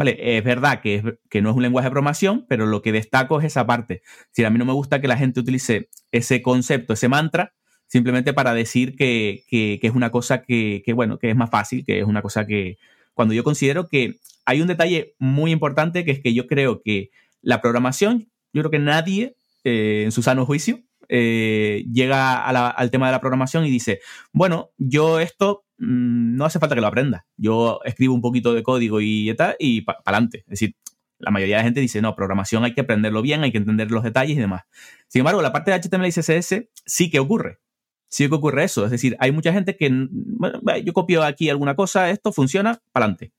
[0.00, 3.38] Vale, es verdad que, que no es un lenguaje de programación, pero lo que destaco
[3.38, 4.00] es esa parte.
[4.30, 7.52] Si a mí no me gusta que la gente utilice ese concepto, ese mantra,
[7.86, 12.06] simplemente para decir que, es una cosa que, bueno, que es más fácil, que es
[12.06, 12.78] una cosa que,
[13.12, 17.10] cuando yo considero que hay un detalle muy importante, que es que yo creo que
[17.42, 23.08] la programación, yo creo que nadie eh, en su sano juicio eh, llega al tema
[23.08, 24.00] de la programación y dice,
[24.32, 27.26] bueno, yo esto mm, no hace falta que lo aprenda.
[27.36, 30.38] Yo escribo un poquito de código y tal, y para adelante.
[30.38, 30.76] Es decir,
[31.20, 33.90] la mayoría de la gente dice, no, programación hay que aprenderlo bien, hay que entender
[33.90, 34.62] los detalles y demás.
[35.08, 37.60] Sin embargo, la parte de HTML y CSS sí que ocurre.
[38.08, 38.84] Sí que ocurre eso.
[38.84, 43.04] Es decir, hay mucha gente que, bueno, yo copio aquí alguna cosa, esto funciona, para
[43.04, 43.32] adelante.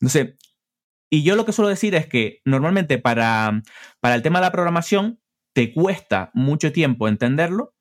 [0.00, 0.34] Entonces,
[1.08, 3.62] y yo lo que suelo decir es que normalmente para,
[4.00, 5.20] para el tema de la programación,
[5.52, 7.74] te cuesta mucho tiempo entenderlo,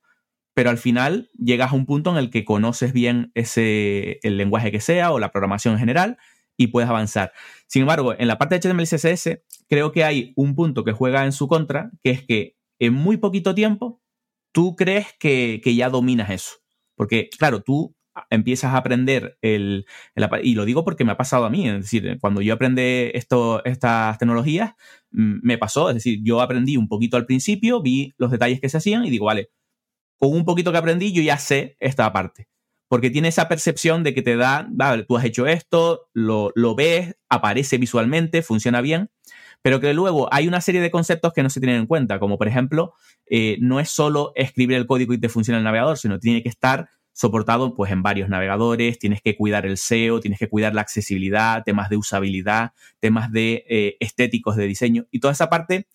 [0.60, 4.74] pero al final llegas a un punto en el que conoces bien ese, el lenguaje
[4.74, 6.18] que sea o la programación en general
[6.58, 7.32] y puedes avanzar.
[7.66, 10.92] Sin embargo, en la parte de HTML y CSS, creo que hay un punto que
[10.92, 14.02] juega en su contra, que es que en muy poquito tiempo
[14.52, 16.58] tú crees que, que ya dominas eso.
[16.94, 17.96] Porque, claro, tú
[18.30, 19.86] empiezas a aprender el,
[20.44, 23.64] y lo digo porque me ha pasado a mí, es decir, cuando yo aprendí esto,
[23.64, 24.74] estas tecnologías,
[25.12, 28.68] mm, me pasó, es decir, yo aprendí un poquito al principio, vi los detalles que
[28.68, 29.52] se hacían y digo, vale,
[30.20, 32.48] con un poquito que aprendí yo ya sé esta parte.
[32.88, 36.76] Porque tiene esa percepción de que te da, vale, tú has hecho esto, lo, lo
[36.76, 39.12] ves, aparece visualmente, funciona bien,
[39.62, 42.38] pero que luego hay una serie de conceptos que no se tienen en cuenta, como
[42.38, 42.94] por ejemplo,
[43.30, 46.50] eh, no es solo escribir el código y te funciona el navegador, sino tiene que
[46.50, 50.82] estar soportado pues en varios navegadores, tienes que cuidar el SEO, tienes que cuidar la
[50.82, 55.88] accesibilidad, temas de usabilidad, temas de eh, estéticos de diseño y toda esa parte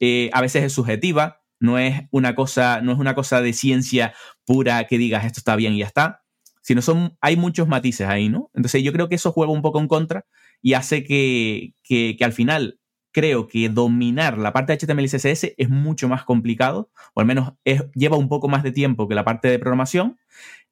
[0.00, 4.14] eh, a veces es subjetiva, no es una cosa, no es una cosa de ciencia
[4.44, 6.22] pura que digas esto está bien y ya está,
[6.62, 8.50] sino son, hay muchos matices ahí, ¿no?
[8.54, 10.26] Entonces yo creo que eso juega un poco en contra
[10.60, 12.80] y hace que, que, al final
[13.12, 17.26] creo que dominar la parte de HTML y CSS es mucho más complicado, o al
[17.26, 17.52] menos
[17.94, 20.18] lleva un poco más de tiempo que la parte de programación,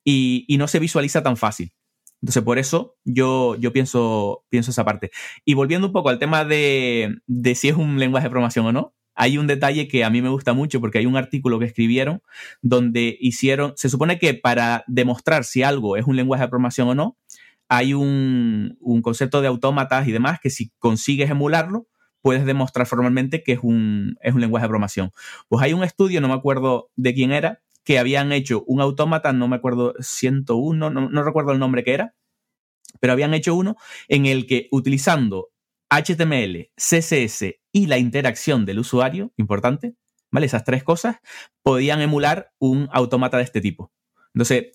[0.04, 1.72] y, no se visualiza tan fácil.
[2.20, 5.10] Entonces, por eso yo, yo pienso, pienso esa parte.
[5.44, 8.72] Y volviendo un poco al tema de, de, si es un lenguaje de programación o
[8.72, 11.66] no, hay un detalle que a mí me gusta mucho porque hay un artículo que
[11.66, 12.22] escribieron
[12.62, 16.94] donde hicieron, se supone que para demostrar si algo es un lenguaje de programación o
[16.94, 17.16] no,
[17.68, 21.86] hay un, un concepto de autómatas y demás que si consigues emularlo,
[22.20, 25.12] puedes demostrar formalmente que es un, es un lenguaje de programación.
[25.48, 29.32] Pues hay un estudio, no me acuerdo de quién era, que habían hecho un autómata,
[29.32, 32.14] no me acuerdo, 101, no, no recuerdo el nombre que era,
[33.00, 33.76] pero habían hecho uno
[34.08, 35.50] en el que utilizando
[35.90, 39.94] HTML, CSS y la interacción del usuario, importante,
[40.30, 40.46] ¿vale?
[40.46, 41.16] Esas tres cosas,
[41.62, 43.92] podían emular un autómata de este tipo.
[44.34, 44.66] Entonces,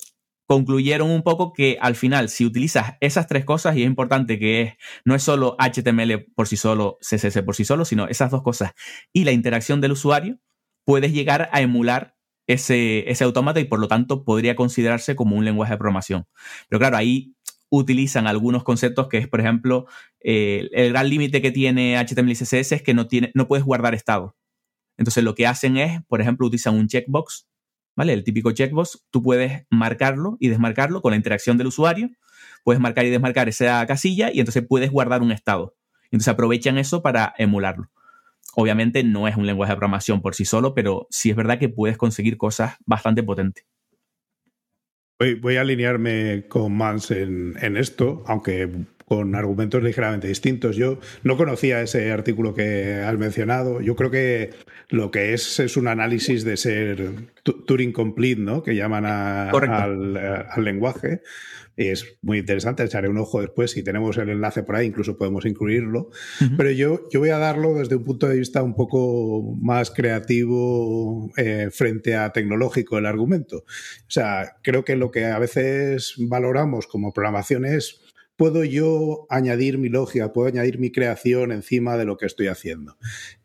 [0.50, 4.62] concluyeron un poco que al final, si utilizas esas tres cosas, y es importante que
[4.62, 8.42] es, no es solo HTML por sí solo, CSS por sí solo, sino esas dos
[8.42, 8.72] cosas
[9.12, 10.40] y la interacción del usuario,
[10.84, 12.16] puedes llegar a emular
[12.48, 16.26] ese, ese autómata y por lo tanto podría considerarse como un lenguaje de programación.
[16.68, 17.36] Pero claro, ahí
[17.70, 19.86] utilizan algunos conceptos que es, por ejemplo,
[20.20, 23.64] eh, el gran límite que tiene HTML y CSS es que no, tiene, no puedes
[23.64, 24.36] guardar estado.
[24.98, 27.48] Entonces lo que hacen es, por ejemplo, utilizan un checkbox,
[27.96, 28.12] ¿vale?
[28.12, 32.10] El típico checkbox, tú puedes marcarlo y desmarcarlo con la interacción del usuario,
[32.64, 35.76] puedes marcar y desmarcar esa casilla y entonces puedes guardar un estado.
[36.10, 37.88] Entonces aprovechan eso para emularlo.
[38.54, 41.68] Obviamente no es un lenguaje de programación por sí solo, pero sí es verdad que
[41.68, 43.64] puedes conseguir cosas bastante potentes.
[45.42, 48.70] Voy, a alinearme con Mans en, en, esto, aunque
[49.10, 50.76] con argumentos ligeramente distintos.
[50.76, 53.80] Yo no conocía ese artículo que has mencionado.
[53.80, 54.50] Yo creo que
[54.88, 57.10] lo que es es un análisis de ser
[57.42, 58.62] Turing complete, ¿no?
[58.62, 61.22] Que llaman al, al, lenguaje
[61.76, 65.46] es muy interesante, echaré un ojo después, si tenemos el enlace por ahí, incluso podemos
[65.46, 66.10] incluirlo,
[66.58, 71.30] pero yo, yo voy a darlo desde un punto de vista un poco más creativo
[71.38, 73.58] eh, frente a tecnológico el argumento.
[73.58, 78.02] O sea, creo que lo que a veces valoramos como programación es
[78.40, 82.96] puedo yo añadir mi lógica, puedo añadir mi creación encima de lo que estoy haciendo.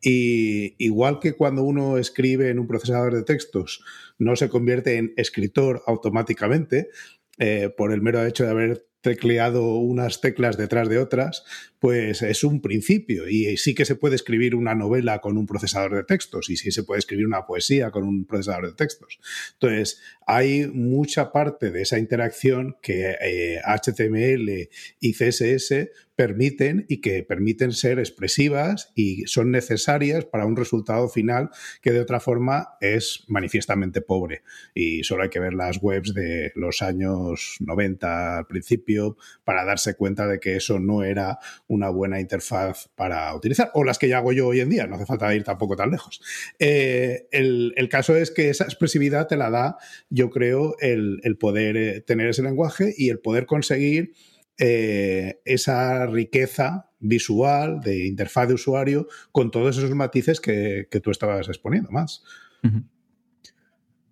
[0.02, 3.84] Y igual que cuando uno escribe en un procesador de textos,
[4.20, 6.92] no se convierte en escritor automáticamente,
[7.38, 11.46] eh, por el mero hecho de haber tecleado unas teclas detrás de otras,
[11.80, 13.30] pues es un principio.
[13.30, 16.72] Y sí que se puede escribir una novela con un procesador de textos y sí
[16.72, 19.20] se puede escribir una poesía con un procesador de textos.
[19.54, 23.16] Entonces, hay mucha parte de esa interacción que
[23.64, 30.56] HTML eh, y CSS permiten y que permiten ser expresivas y son necesarias para un
[30.56, 31.50] resultado final
[31.82, 34.44] que de otra forma es manifiestamente pobre.
[34.74, 39.96] Y solo hay que ver las webs de los años 90 al principio para darse
[39.96, 44.18] cuenta de que eso no era una buena interfaz para utilizar, o las que ya
[44.18, 46.22] hago yo hoy en día, no hace falta ir tampoco tan lejos.
[46.60, 49.78] Eh, el, caso es que esa expresividad te la da,
[50.10, 54.14] yo creo, el, poder eh, tener ese lenguaje y el poder conseguir
[54.58, 61.48] eh, esa riqueza visual de interfaz de usuario con todos esos matices que, tú estabas
[61.48, 62.24] exponiendo más.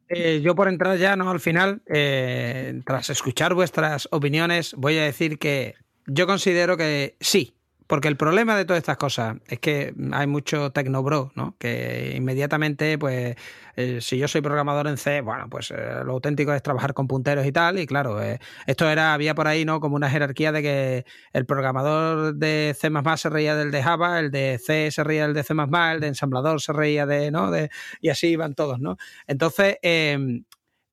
[0.09, 1.29] Eh, yo por entrar ya, ¿no?
[1.31, 5.75] Al final, eh, tras escuchar vuestras opiniones, voy a decir que
[6.05, 7.55] yo considero que sí,
[7.87, 11.55] porque el problema de todas estas cosas es que hay mucho tecnobro, ¿no?
[11.59, 13.35] Que inmediatamente, pues,
[13.75, 17.07] eh, si yo soy programador en C, bueno, pues eh, lo auténtico es trabajar con
[17.07, 17.79] punteros y tal.
[17.79, 19.79] Y claro, eh, esto era, había por ahí, ¿no?
[19.79, 24.31] Como una jerarquía de que el programador de C se reía del de Java, el
[24.31, 27.51] de C se reía del de C, el de ensamblador se reía de, ¿no?
[27.51, 27.69] De,
[28.01, 28.97] y así iban todos, ¿no?
[29.27, 29.77] Entonces,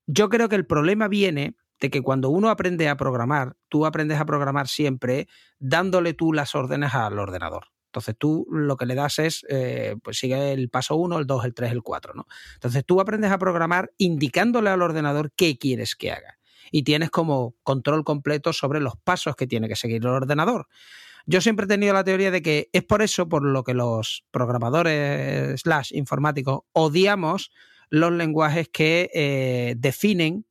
[0.06, 4.20] yo creo que el problema viene de que cuando uno aprende a programar, tú aprendes
[4.20, 7.66] a programar siempre dándole tú las órdenes al ordenador.
[7.86, 11.44] Entonces tú lo que le das es, eh, pues sigue el paso 1, el 2,
[11.44, 12.26] el 3, el 4, ¿no?
[12.54, 16.38] Entonces tú aprendes a programar indicándole al ordenador qué quieres que haga.
[16.70, 20.68] Y tienes como control completo sobre los pasos que tiene que seguir el ordenador.
[21.26, 24.24] Yo siempre he tenido la teoría de que es por eso por lo que los
[24.30, 27.50] programadores slash informáticos odiamos
[27.88, 30.46] los lenguajes que eh, definen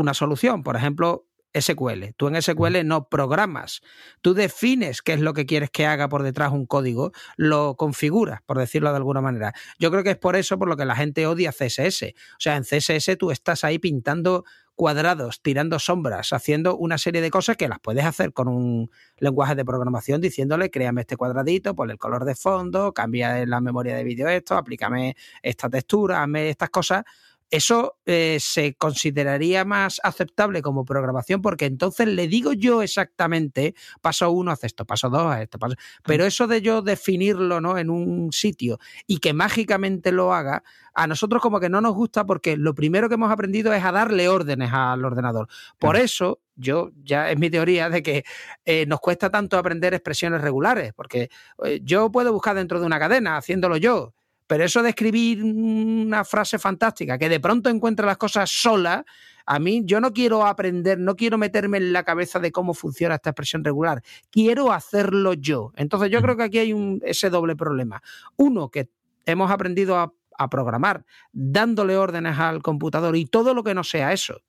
[0.00, 0.62] una solución.
[0.62, 1.26] Por ejemplo,
[1.58, 2.12] SQL.
[2.16, 3.80] Tú en SQL no programas,
[4.20, 8.42] tú defines qué es lo que quieres que haga por detrás un código, lo configuras,
[8.42, 9.54] por decirlo de alguna manera.
[9.78, 12.02] Yo creo que es por eso por lo que la gente odia CSS.
[12.02, 17.30] O sea, en CSS tú estás ahí pintando cuadrados, tirando sombras, haciendo una serie de
[17.30, 21.94] cosas que las puedes hacer con un lenguaje de programación diciéndole, créame este cuadradito, ponle
[21.94, 26.68] el color de fondo, cambia la memoria de vídeo esto, aplícame esta textura, hazme estas
[26.68, 27.04] cosas,
[27.50, 34.30] eso eh, se consideraría más aceptable como programación porque entonces le digo yo exactamente paso
[34.30, 35.76] uno hace esto, paso dos a esto, paso...
[36.04, 37.78] pero eso de yo definirlo ¿no?
[37.78, 40.62] en un sitio y que mágicamente lo haga,
[40.94, 43.92] a nosotros como que no nos gusta porque lo primero que hemos aprendido es a
[43.92, 45.48] darle órdenes al ordenador.
[45.78, 48.24] Por eso yo ya es mi teoría de que
[48.64, 51.28] eh, nos cuesta tanto aprender expresiones regulares, porque
[51.64, 54.15] eh, yo puedo buscar dentro de una cadena haciéndolo yo
[54.46, 59.04] pero eso de escribir una frase fantástica, que de pronto encuentra las cosas sola,
[59.44, 63.16] a mí yo no quiero aprender, no quiero meterme en la cabeza de cómo funciona
[63.16, 65.72] esta expresión regular, quiero hacerlo yo.
[65.76, 68.02] Entonces yo creo que aquí hay un, ese doble problema.
[68.36, 68.88] Uno, que
[69.24, 74.12] hemos aprendido a, a programar dándole órdenes al computador y todo lo que no sea
[74.12, 74.42] eso.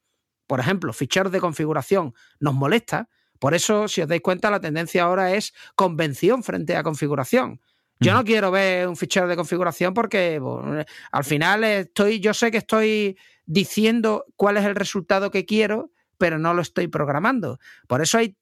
[0.48, 3.10] Por ejemplo, ficheros de configuración nos molesta.
[3.40, 7.62] Por eso, si os dais cuenta, la tendencia ahora es convención frente a configuración.
[8.00, 10.40] Yo no quiero ver un fichero de configuración porque
[11.12, 16.38] al final estoy, yo sé que estoy diciendo cuál es el resultado que quiero, pero
[16.38, 17.60] no lo estoy programando.
[17.88, 18.36] Por eso hay,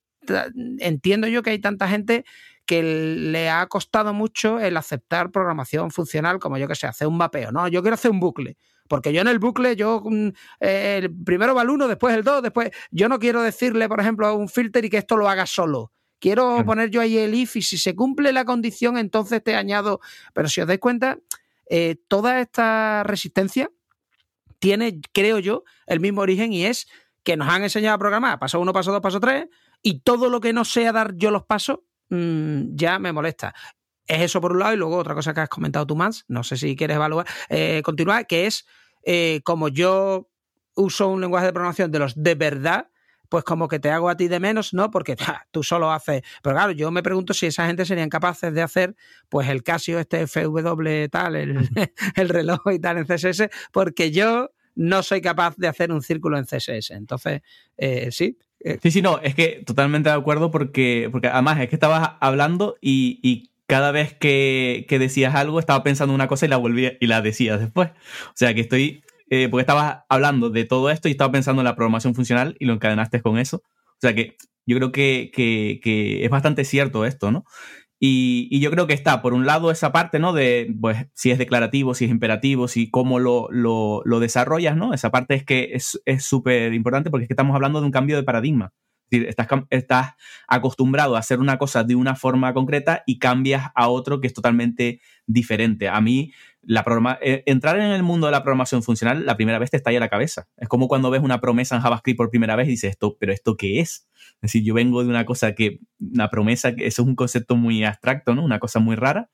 [0.79, 2.25] entiendo yo que hay tanta gente
[2.65, 7.17] que le ha costado mucho el aceptar programación funcional, como yo que sé, hacer un
[7.17, 7.51] mapeo.
[7.51, 8.57] No, yo quiero hacer un bucle.
[8.87, 12.41] Porque yo en el bucle, yo mm, eh, primero va el uno, después el dos,
[12.41, 12.71] después.
[12.91, 15.91] Yo no quiero decirle, por ejemplo, a un filter y que esto lo haga solo.
[16.25, 19.99] Quiero poner yo ahí el if y si se cumple la condición, entonces te añado.
[20.33, 21.19] Pero si os dais cuenta,
[21.69, 23.69] eh, toda esta resistencia
[24.57, 26.87] tiene, creo yo, el mismo origen y es
[27.21, 29.45] que nos han enseñado a programar paso uno, paso dos, paso tres,
[29.83, 33.53] y todo lo que no sea dar yo los pasos mm, ya me molesta.
[34.07, 36.43] Es eso por un lado, y luego otra cosa que has comentado tú más, no
[36.43, 38.65] sé si quieres evaluar, eh, continuar, que es
[39.03, 40.31] eh, como yo
[40.73, 42.89] uso un lenguaje de programación de los de verdad,
[43.29, 44.91] pues como que te hago a ti de menos, ¿no?
[44.91, 45.15] Porque
[45.51, 46.21] tú solo haces.
[46.41, 48.95] Pero claro, yo me pregunto si esa gente serían capaces de hacer,
[49.29, 51.57] pues el Casio, este FW tal, el,
[52.15, 56.37] el reloj y tal en CSS, porque yo no soy capaz de hacer un círculo
[56.37, 56.91] en CSS.
[56.91, 57.41] Entonces,
[57.77, 58.37] eh, sí.
[58.59, 58.77] Eh.
[58.81, 62.75] Sí, sí, no, es que totalmente de acuerdo porque, porque además es que estabas hablando
[62.81, 66.93] y, y cada vez que, que, decías algo estaba pensando una cosa y la volvía
[66.99, 67.89] y la decías después.
[67.89, 71.65] O sea que estoy eh, porque estabas hablando de todo esto y estaba pensando en
[71.65, 73.57] la programación funcional y lo encadenaste con eso.
[73.57, 77.45] O sea que yo creo que, que, es bastante cierto esto, ¿no?
[77.99, 80.33] Y, y, yo creo que está, por un lado, esa parte, ¿no?
[80.33, 84.93] De, pues, si es declarativo, si es imperativo, si cómo lo, lo, lo desarrollas, ¿no?
[84.93, 88.17] Esa parte es que es súper importante porque es que estamos hablando de un cambio
[88.17, 88.73] de paradigma.
[89.09, 90.13] estás, estás
[90.47, 94.33] acostumbrado a hacer una cosa de una forma concreta y cambias a otro que es
[94.33, 95.87] totalmente diferente.
[95.87, 96.33] A mí,
[96.67, 99.77] la programa eh, entrar en el mundo de la programación funcional la primera vez te
[99.77, 100.47] estalla la cabeza.
[100.57, 103.31] Es como cuando ves una promesa en JavaScript por primera vez y dices, esto, pero
[103.31, 104.07] ¿esto qué es?
[104.35, 107.83] Es decir, yo vengo de una cosa que, una promesa, eso es un concepto muy
[107.83, 108.43] abstracto, ¿no?
[108.43, 109.29] Una cosa muy rara.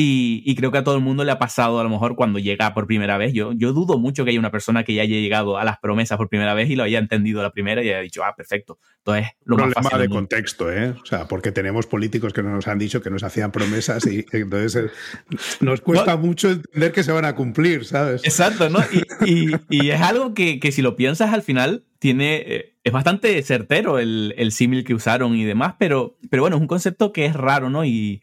[0.00, 2.72] Y, creo que a todo el mundo le ha pasado a lo mejor cuando llega
[2.72, 3.32] por primera vez.
[3.32, 6.16] Yo, yo dudo mucho que haya una persona que ya haya llegado a las promesas
[6.16, 8.78] por primera vez y lo haya entendido la primera y haya dicho, ah, perfecto.
[8.98, 10.90] Entonces, lo Problema de contexto, ¿eh?
[11.02, 14.84] O sea, porque tenemos políticos que nos han dicho que nos hacían promesas y entonces
[14.84, 18.22] eh, nos cuesta mucho entender que se van a cumplir, ¿sabes?
[18.22, 18.78] Exacto, ¿no?
[19.26, 22.44] Y, y, es algo que, que, si lo piensas al final tiene...
[22.46, 26.62] Eh, es bastante certero el, el símil que usaron y demás, pero, pero bueno, es
[26.62, 27.84] un concepto que es raro, ¿no?
[27.84, 28.22] Y,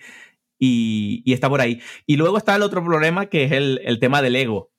[0.66, 1.82] y, está por ahí.
[2.05, 4.72] Y luego está el otro problema que es el, tema del ego,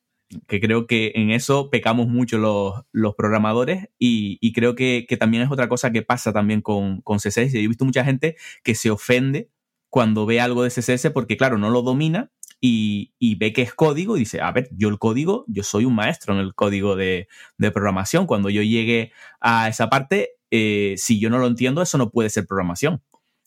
[0.48, 5.68] que creo que en eso pecamos mucho los, programadores y, creo que, también es otra
[5.68, 7.52] cosa que pasa también con, con CSS.
[7.52, 9.50] Yo he visto mucha gente que se ofende
[9.90, 12.30] cuando ve algo de CSS porque, claro, no lo domina
[12.60, 15.94] y, ve que es código y dice, a ver, yo el código, yo soy un
[15.94, 17.28] maestro en el código de,
[17.58, 18.26] programación.
[18.26, 22.30] Cuando yo llegue a esa parte, eh, si yo no lo entiendo, eso no puede
[22.30, 23.02] ser programación.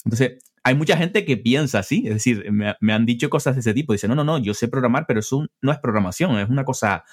[0.05, 3.73] Entonces, hay mucha gente que piensa así, es decir, me, han dicho cosas de ese
[3.73, 3.93] tipo.
[3.93, 7.03] Dice, no, no, no, yo sé programar, pero eso no es programación, es una cosa,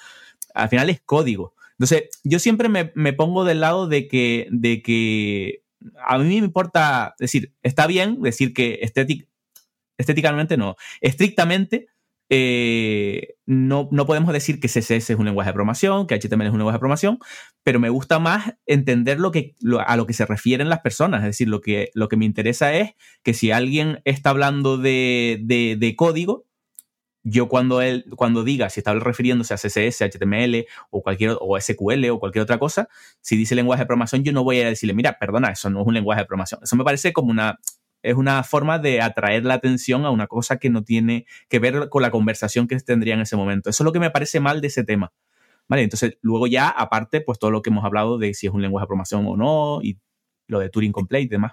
[0.54, 1.54] al final es código.
[1.72, 5.62] Entonces, yo siempre me, pongo del lado de que, de que
[6.06, 8.80] a mí me importa, decir, está bien decir que
[9.98, 11.88] estéticamente no, estrictamente
[12.28, 16.52] eh, no, no, podemos decir que CSS es un lenguaje de programación, que HTML es
[16.52, 17.18] un lenguaje de programación,
[17.62, 19.54] pero me gusta más entender lo que,
[19.86, 21.20] a lo que se refieren las personas.
[21.20, 25.38] Es decir, lo que, lo que me interesa es que si alguien está hablando de,
[25.44, 26.46] de, código,
[27.22, 32.10] yo cuando él, cuando diga, si está refiriéndose a CSS, HTML o cualquier, o SQL
[32.10, 32.88] o cualquier otra cosa,
[33.20, 35.86] si dice lenguaje de programación, yo no voy a decirle, mira, perdona, eso no es
[35.86, 36.60] un lenguaje de programación.
[36.62, 37.58] Eso me parece como una,
[38.02, 41.88] es una forma de atraer la atención a una cosa que no tiene que ver
[41.88, 43.70] con la conversación que tendría en ese momento.
[43.70, 45.12] Eso es lo que me parece mal de ese tema.
[45.68, 48.62] Vale, entonces luego ya, aparte, pues todo lo que hemos hablado de si es un
[48.62, 49.98] lenguaje de programación o no, y
[50.46, 51.52] lo de Turing Complete y demás.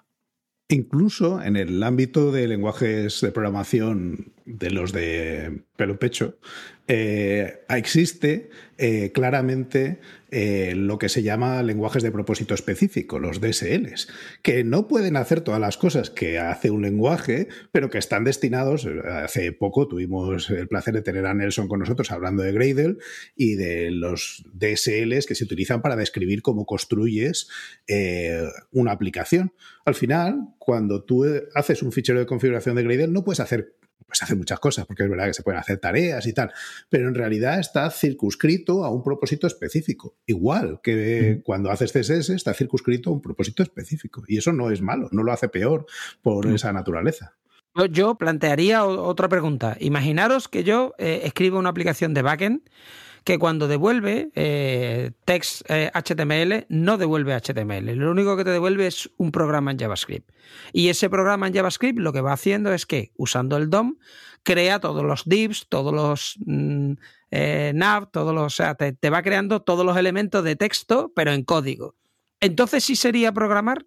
[0.69, 6.37] Incluso en el ámbito de lenguajes de programación de los de pelo pecho,
[6.85, 9.99] eh, existe eh, claramente
[10.31, 14.09] eh, lo que se llama lenguajes de propósito específico, los DSLs,
[14.41, 18.85] que no pueden hacer todas las cosas que hace un lenguaje, pero que están destinados.
[18.85, 22.97] Hace poco tuvimos el placer de tener a Nelson con nosotros hablando de Gradle
[23.37, 27.47] y de los DSLs que se utilizan para describir cómo construyes
[28.71, 29.53] una aplicación.
[29.85, 31.25] Al final, cuando tú
[31.55, 33.75] haces un fichero de configuración de Gradle, no puedes hacer
[34.05, 36.51] pues hacer muchas cosas, porque es verdad que se pueden hacer tareas y tal,
[36.89, 40.15] pero en realidad está circunscrito a un propósito específico.
[40.25, 44.23] Igual que cuando haces CSS está circunscrito a un propósito específico.
[44.27, 45.85] Y eso no es malo, no lo hace peor
[46.21, 47.35] por esa naturaleza.
[47.89, 49.77] Yo plantearía otra pregunta.
[49.79, 52.61] Imaginaros que yo eh, escribo una aplicación de backend
[53.23, 57.95] que cuando devuelve eh, text HTML eh, no devuelve HTML.
[57.95, 60.29] Lo único que te devuelve es un programa en JavaScript.
[60.73, 63.95] Y ese programa en JavaScript lo que va haciendo es que, usando el DOM,
[64.43, 66.93] crea todos los divs, todos los mm,
[67.31, 71.11] eh, nav, todos los, o sea, te, te va creando todos los elementos de texto,
[71.15, 71.95] pero en código.
[72.41, 73.85] Entonces sí sería programar.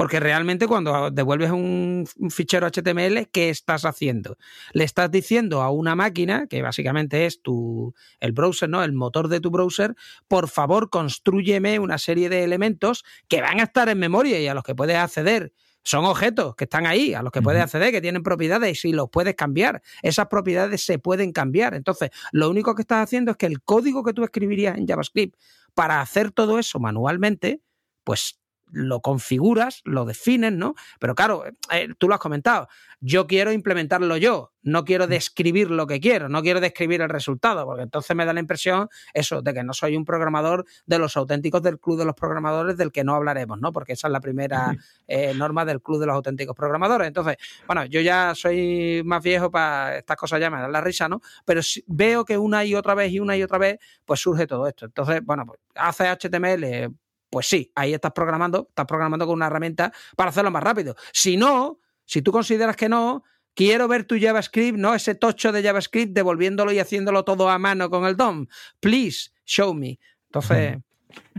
[0.00, 4.38] Porque realmente cuando devuelves un, fichero HTML, ¿qué estás haciendo?
[4.72, 8.82] Le estás diciendo a una máquina, que básicamente es tu, el browser, ¿no?
[8.82, 9.94] El motor de tu browser,
[10.26, 14.54] por favor, construyeme una serie de elementos que van a estar en memoria y a
[14.54, 15.52] los que puedes acceder.
[15.82, 19.10] Son objetos que están ahí, a los que puedes acceder, que tienen propiedades y los
[19.10, 19.82] puedes cambiar.
[20.00, 21.74] Esas propiedades se pueden cambiar.
[21.74, 25.38] Entonces, lo único que estás haciendo es que el código que tú escribirías en JavaScript
[25.74, 27.60] para hacer todo eso manualmente,
[28.02, 28.39] pues
[28.72, 30.74] lo configuras, lo defines, ¿no?
[30.98, 32.68] Pero claro, eh, tú lo has comentado,
[33.00, 35.10] yo quiero implementarlo yo, no quiero mm.
[35.10, 38.88] describir lo que quiero, no quiero describir el resultado, porque entonces me da la impresión
[39.14, 42.76] eso, de que no soy un programador de los auténticos del club de los programadores
[42.76, 43.72] del que no hablaremos, ¿no?
[43.72, 44.76] Porque esa es la primera
[45.08, 47.08] eh, norma del club de los auténticos programadores.
[47.08, 51.08] Entonces, bueno, yo ya soy más viejo para estas cosas ya me dan la risa,
[51.08, 51.20] ¿no?
[51.44, 54.66] Pero veo que una y otra vez y una y otra vez, pues surge todo
[54.66, 54.86] esto.
[54.86, 56.94] Entonces, bueno, pues hace HTML
[57.30, 60.96] pues sí, ahí estás programando, estás programando con una herramienta para hacerlo más rápido.
[61.12, 63.22] Si no, si tú consideras que no,
[63.54, 67.88] quiero ver tu JavaScript, no ese tocho de JavaScript devolviéndolo y haciéndolo todo a mano
[67.88, 68.46] con el DOM.
[68.80, 69.98] Please, show me.
[70.26, 70.78] Entonces...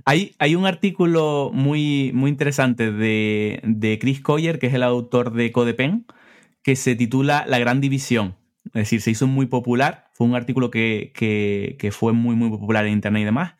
[0.03, 5.51] Hay, hay, un artículo muy, muy interesante de, Chris Coyer, que es el autor de
[5.53, 6.05] CodePen,
[6.61, 8.35] que se titula La Gran División.
[8.65, 10.09] Es decir, se hizo muy popular.
[10.13, 13.53] Fue un artículo que, que, que fue muy, muy popular en Internet y demás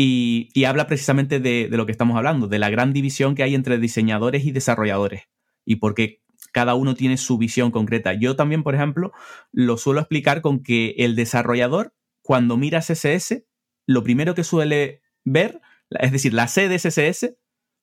[0.00, 3.78] y, habla precisamente de, lo que estamos hablando, de la gran división que hay entre
[3.78, 5.22] diseñadores y desarrolladores
[5.64, 6.22] y por qué
[6.52, 8.12] cada uno tiene su visión concreta.
[8.14, 9.10] Yo también, por ejemplo,
[9.50, 13.42] lo suelo explicar con que el desarrollador, cuando mira CSS,
[13.86, 17.34] lo primero que suele ver, es decir, la C de CSS,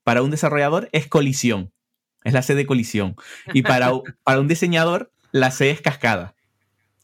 [0.06, 1.74] para un desarrollador es colisión,
[2.24, 3.18] es la C de colisión.
[3.54, 3.92] Y para,
[4.24, 6.34] para un diseñador, la C es cascada.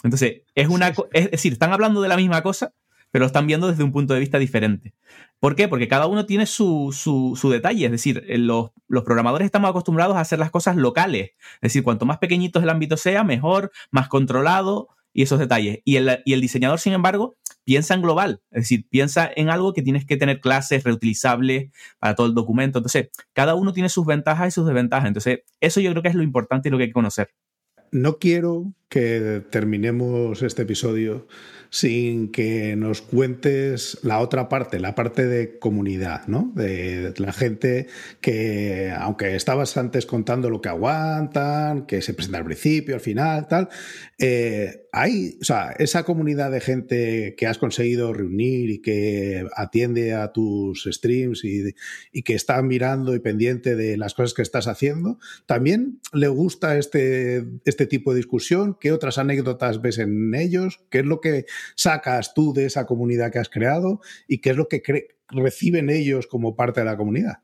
[0.04, 2.74] Entonces, es una, es decir, están hablando de la misma cosa,
[3.12, 4.94] pero lo están viendo desde un punto de vista diferente.
[5.40, 5.68] ¿Por qué?
[5.68, 10.16] Porque cada uno tiene su, su, detalle, es decir, eh, los, los, programadores estamos acostumbrados
[10.16, 14.08] a hacer las cosas locales, es decir, cuanto más pequeñito el ámbito sea, mejor, más
[14.08, 15.80] controlado y esos detalles.
[15.84, 19.74] Y el, y el diseñador, sin embargo, piensa en global, es decir, piensa en algo
[19.74, 22.80] que tienes que tener clases reutilizables para todo el documento.
[22.80, 25.08] Entonces, cada uno tiene sus ventajas y sus desventajas.
[25.08, 27.34] Entonces, eso yo creo que es lo importante y lo que hay que conocer.
[27.92, 31.26] No quiero que terminemos este episodio
[31.70, 36.52] sin que nos cuentes la otra parte, la parte de comunidad, ¿no?
[36.54, 37.88] De la gente
[38.20, 43.48] que, aunque estabas antes contando lo que aguantan, que se presenta al principio, al final,
[43.48, 43.70] tal,
[44.20, 50.14] eh, hay, o sea, esa comunidad de gente que has conseguido reunir y que atiende
[50.14, 51.74] a tus streams y,
[52.12, 56.78] y que está mirando y pendiente de las cosas que estás haciendo, ¿también le gusta
[56.78, 58.78] este, este tipo de discusión?
[58.82, 60.82] ¿Qué otras anécdotas ves en ellos?
[60.90, 64.58] ¿Qué es lo que sacas tú de esa comunidad que has creado y qué es
[64.58, 64.82] lo que
[65.30, 67.38] reciben ellos como parte de la comunidad?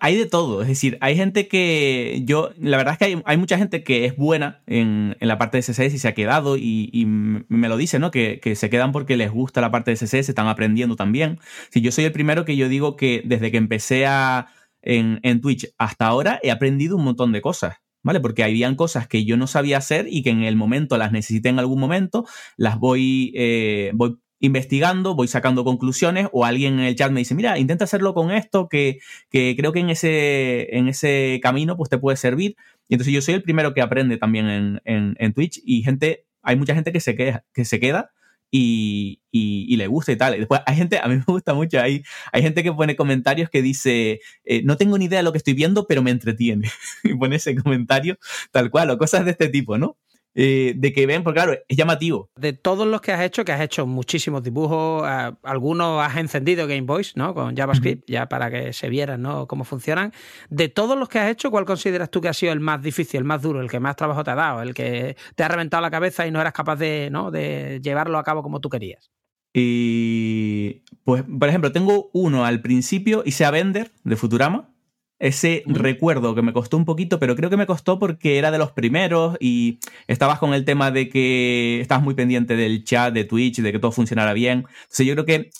[0.00, 3.58] Hay de todo, es decir, hay gente que yo, la verdad es que hay, mucha
[3.58, 7.68] gente que es buena en, la parte de CSS y se ha quedado y, me
[7.68, 8.10] lo dice, ¿no?
[8.10, 11.38] Que, se quedan porque les gusta la parte de CSS, están aprendiendo también.
[11.70, 14.48] Si yo soy el primero que yo digo que desde que empecé a,
[14.82, 17.76] en Twitch hasta ahora he aprendido un montón de cosas.
[18.08, 18.20] ¿Vale?
[18.20, 21.50] Porque habían cosas que yo no sabía hacer y que en el momento las necesité
[21.50, 22.24] en algún momento,
[22.56, 27.34] las voy, eh, voy investigando, voy sacando conclusiones o alguien en el chat me dice,
[27.34, 29.00] mira, intenta hacerlo con esto que,
[29.30, 32.56] creo que en ese, en ese camino pues te puede servir.
[32.88, 36.24] Y entonces yo soy el primero que aprende también en, en, en Twitch y gente,
[36.40, 38.10] hay mucha gente que se queda, que se queda
[38.50, 40.34] y, le gusta y tal.
[40.34, 43.50] Y después hay gente, a mí me gusta mucho, hay, hay gente que pone comentarios
[43.50, 46.70] que dice, eh, no tengo ni idea de lo que estoy viendo, pero me entretiene.
[47.04, 48.18] y pone ese comentario
[48.50, 49.96] tal cual, o cosas de este tipo, ¿no?
[50.34, 52.30] Eh, de que ven, porque claro, es llamativo.
[52.36, 56.66] De todos los que has hecho, que has hecho muchísimos dibujos, eh, algunos has encendido
[56.66, 57.34] Game Boys, ¿no?
[57.34, 59.48] Con JavaScript, ya para que se vieran, ¿no?
[59.48, 60.12] Cómo funcionan.
[60.48, 63.18] De todos los que has hecho, ¿cuál consideras tú que ha sido el más difícil,
[63.18, 65.80] el más duro, el que más trabajo te ha dado, el que te ha reventado
[65.80, 67.30] la cabeza y no eras capaz de, ¿no?
[67.30, 69.10] de llevarlo a cabo como tú querías?
[69.52, 74.70] Y pues, por ejemplo, tengo uno al principio, hice a Vender de Futurama
[75.18, 78.58] ese recuerdo que me costó un poquito, pero creo que me costó porque era de
[78.58, 83.24] los primeros y estabas con el tema de que estabas muy pendiente del chat de
[83.24, 84.66] Twitch, de que todo funcionara bien.
[84.82, 85.50] Entonces yo creo que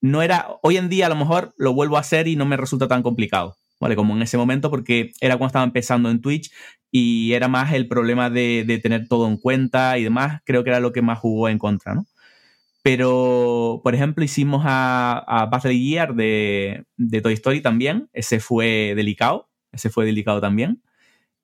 [0.00, 2.56] no era, hoy en día a lo mejor lo vuelvo a hacer y no me
[2.56, 3.96] resulta tan complicado, ¿vale?
[3.96, 6.52] Como en ese momento porque era cuando estaba empezando en Twitch
[6.90, 10.70] y era más el problema de, de tener todo en cuenta y demás, creo que
[10.70, 12.06] era lo que más jugó en contra, ¿no?
[12.86, 18.08] Pero, por ejemplo, hicimos a, a Buzz Lightyear de, de, Toy Story también.
[18.12, 19.48] Ese fue delicado.
[19.72, 20.80] Ese fue delicado también.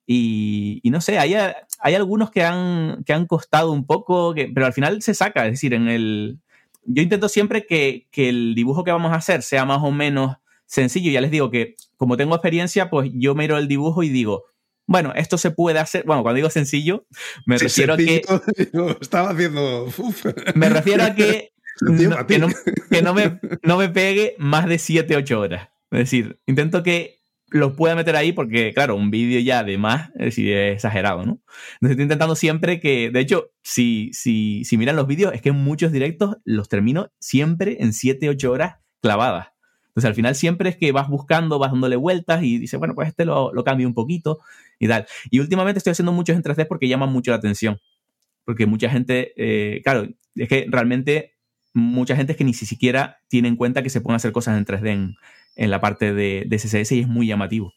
[0.07, 4.71] Y, no sé, hay, hay, algunos que han, que han costado un poco, pero al
[4.71, 5.45] final se saca.
[5.45, 6.39] Es decir, en el.
[6.85, 10.37] Yo intento siempre que, que el dibujo que vamos a hacer sea más o menos
[10.65, 11.11] sencillo.
[11.11, 14.45] Ya les digo que, como tengo experiencia, pues yo miro el dibujo y digo,
[14.85, 16.03] bueno, esto se puede hacer.
[16.05, 17.07] Bueno, cuando digo sencillo,
[17.45, 18.21] me refiero a que.
[19.01, 19.87] Estaba haciendo.
[20.55, 21.53] Me refiero a que.
[21.81, 22.39] no, que,
[23.01, 25.69] no, me, no me pegue más de 7, 8 horas.
[25.91, 27.19] Es decir, intento que
[27.49, 31.23] lo pueda meter ahí porque, claro, un vídeo ya de más es, decir, es exagerado,
[31.25, 31.41] ¿no?
[31.73, 35.49] Entonces estoy intentando siempre que, de hecho, si, si, si miran los vídeos, es que
[35.49, 39.52] en muchos directos los termino siempre en 7, 8 horas clavadas.
[39.93, 43.09] Entonces al final siempre es que vas buscando, vas dándole vueltas y dices, bueno, pues
[43.09, 44.39] este lo, lo cambio un poquito
[44.79, 45.05] y tal.
[45.29, 47.79] Y últimamente estoy haciendo muchos en 3D porque llaman mucho la atención.
[48.43, 51.35] Porque mucha gente, eh, claro, es que realmente
[51.75, 54.65] mucha gente es que ni siquiera tiene en cuenta que se pueden hacer cosas en
[54.65, 55.15] 3D
[55.55, 57.71] en, la parte de, de CSS y es muy llamativo.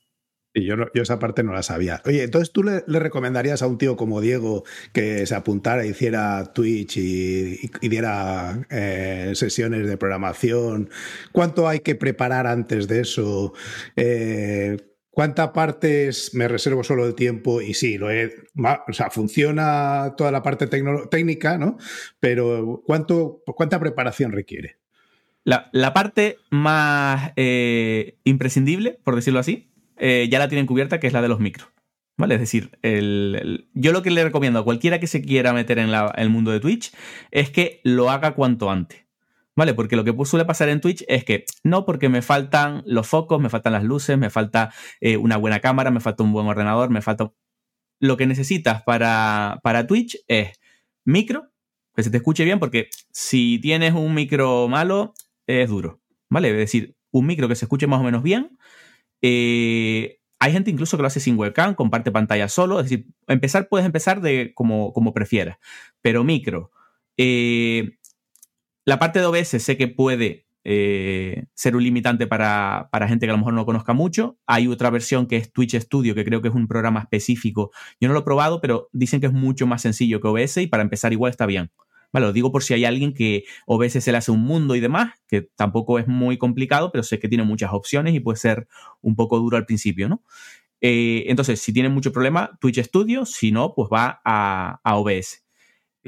[0.57, 2.01] Y yo, yo esa parte no la sabía.
[2.07, 6.97] Oye, entonces tú le, recomendarías a un tío como Diego que se apuntara, hiciera Twitch
[6.97, 10.89] y, diera eh, sesiones de programación.
[11.31, 13.53] ¿Cuánto hay que preparar antes de eso?
[13.97, 14.79] Eh,
[15.11, 17.61] ¿Cuántas partes me reservo solo el tiempo?
[17.61, 18.35] Y sí, lo he,
[18.89, 21.77] o sea, funciona toda la parte técnica, ¿no?
[22.19, 24.79] Pero ¿cuánto, ¿cuánta preparación requiere?
[25.47, 29.66] La, parte más eh, imprescindible, por decirlo así,
[29.97, 31.69] eh, ya la tienen cubierta, que es la de los micros.
[32.19, 32.37] ¿Vale?
[32.37, 32.71] Es decir,
[33.75, 36.61] yo lo que le recomiendo a cualquiera que se quiera meter en el mundo de
[36.61, 36.93] Twitch
[37.31, 39.05] es que lo haga cuanto antes.
[39.55, 39.75] ¿Vale?
[39.75, 43.41] Porque lo que suele pasar en Twitch es que no, porque me faltan los focos,
[43.41, 46.91] me faltan las luces, me falta eh, una buena cámara, me falta un buen ordenador,
[46.91, 47.33] me falta.
[47.99, 50.59] Lo que necesitas para, para Twitch es
[51.05, 51.51] micro,
[51.95, 55.15] que se te escuche bien, porque si tienes un micro malo,
[55.47, 56.03] es duro.
[56.29, 56.51] ¿Vale?
[56.51, 58.56] Es decir, un micro que se escuche más o menos bien.
[59.29, 62.79] Eh, hay gente incluso que lo hace sin webcam, comparte pantalla solo.
[62.79, 65.59] Es decir, empezar puedes empezar de como, como prefieras.
[66.01, 66.71] Pero micro.
[67.17, 67.97] Eh,
[68.85, 73.33] la parte de OBS sé que puede eh, ser un limitante para, gente que a
[73.33, 74.39] lo mejor no conozca mucho.
[74.47, 77.73] Hay otra versión que es Twitch Studio, que creo que es un programa específico.
[78.01, 80.67] Yo no lo he probado, pero dicen que es mucho más sencillo que OBS y
[80.69, 81.73] para empezar igual está bien.
[82.13, 84.81] Vale, lo digo por si hay alguien que OBS se le hace un mundo y
[84.81, 88.69] demás, que tampoco es muy complicado, pero sé que tiene muchas opciones y puede ser
[89.01, 90.23] un poco duro al principio, ¿no?
[90.81, 95.45] Eh, entonces, si tiene mucho problema, Twitch Studio, si no, pues va a, OBS.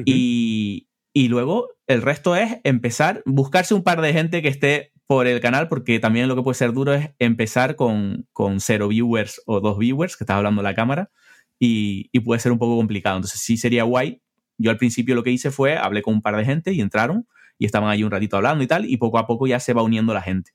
[0.04, 5.26] Y, y luego el resto es empezar, buscarse un par de gente que esté por
[5.26, 9.40] el canal, porque también lo que puede ser duro es empezar con, con cero viewers
[9.46, 11.10] o dos viewers, que estás hablando la cámara,
[11.58, 13.16] y, puede ser un poco complicado.
[13.16, 14.20] Entonces sí sería guay.
[14.58, 17.26] Yo al principio lo que hice fue, hablé con un par de gente y entraron
[17.58, 19.82] y estaban ahí un ratito hablando y tal, y poco a poco ya se va
[19.82, 20.52] uniendo la gente.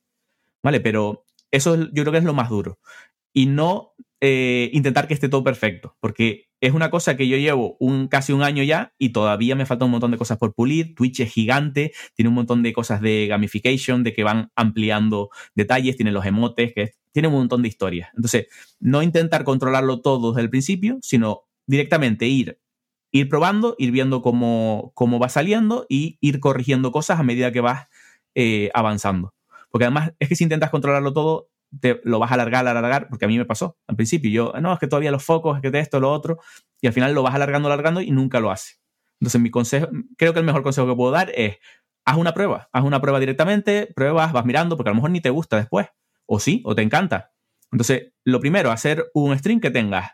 [0.64, 0.80] ¿Vale?
[0.80, 2.80] Pero eso yo creo que es lo más duro.
[3.34, 7.76] Y no eh, intentar que esté todo perfecto, porque es una cosa que yo llevo
[7.82, 10.96] un, casi un año ya y todavía me falta un montón de cosas por pulir.
[10.96, 15.98] Twitch es gigante, tiene un montón de cosas de gamification, de que van ampliando detalles,
[15.98, 18.12] tiene los emotes, que tiene un montón de historias.
[18.16, 18.48] Entonces,
[18.80, 22.60] no intentar controlarlo todo desde el principio, sino directamente ir,
[23.14, 27.62] ir probando, ir viendo cómo, cómo va saliendo y ir corrigiendo cosas a medida que
[27.62, 27.88] vas
[28.34, 29.36] eh, avanzando.
[29.70, 31.48] Porque además es que si intentas controlarlo todo,
[31.80, 34.32] te lo vas a alargar, alargar, porque a mí me pasó al principio.
[34.32, 36.40] Yo, no, es que todavía los focos, es que esto, lo otro,
[36.82, 38.78] y al final lo vas alargando, alargando y nunca lo hace.
[39.20, 41.58] Entonces, mi consejo, creo que el mejor consejo que puedo dar es,
[42.06, 45.22] haz una prueba, haz una prueba directamente, pruebas, vas mirando, porque a lo mejor ni
[45.22, 45.88] te gusta después,
[46.26, 47.32] o sí, o te encanta.
[47.72, 50.12] Entonces, lo primero, hacer un stream que tengas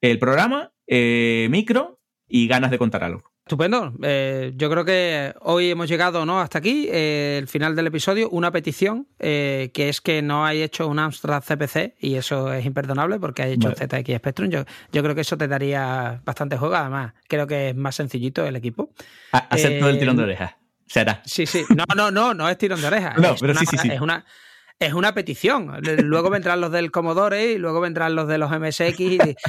[0.00, 1.97] el programa, eh, micro
[2.28, 3.22] y ganas de contar algo.
[3.48, 3.94] Estupendo.
[4.02, 6.38] Eh, yo creo que hoy hemos llegado ¿no?
[6.38, 8.28] hasta aquí, eh, el final del episodio.
[8.28, 12.66] Una petición, eh, que es que no hay hecho un Amstrad CPC, y eso es
[12.66, 14.50] imperdonable porque hay hecho ZX Spectrum.
[14.50, 16.74] Yo, yo creo que eso te daría bastante juego.
[16.74, 18.90] Además, creo que es más sencillito el equipo.
[19.32, 20.58] Acepto el tirón de oreja.
[20.86, 21.22] Será.
[21.24, 21.64] Sí, sí.
[21.74, 23.14] No, no, no, no es tirón de oreja.
[23.18, 23.88] No, pero sí, sí, sí.
[23.90, 24.26] Es una,
[24.80, 25.80] es una petición.
[26.04, 29.00] Luego vendrán los del Commodore y luego vendrán los de los MSX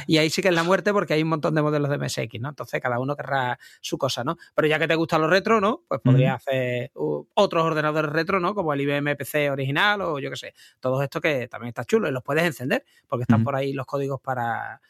[0.08, 2.40] y, ahí sí que es la muerte porque hay un montón de modelos de MSX,
[2.40, 2.50] ¿no?
[2.50, 4.38] Entonces cada uno querrá su cosa, ¿no?
[4.56, 5.84] Pero ya que te gustan los retro, ¿no?
[5.88, 8.56] Pues podría hacer otros ordenadores retro, ¿no?
[8.56, 10.54] Como el IBM PC original o yo qué sé.
[10.80, 13.86] Todo esto que también está chulo y los puedes encender porque están por ahí los
[13.86, 14.82] códigos para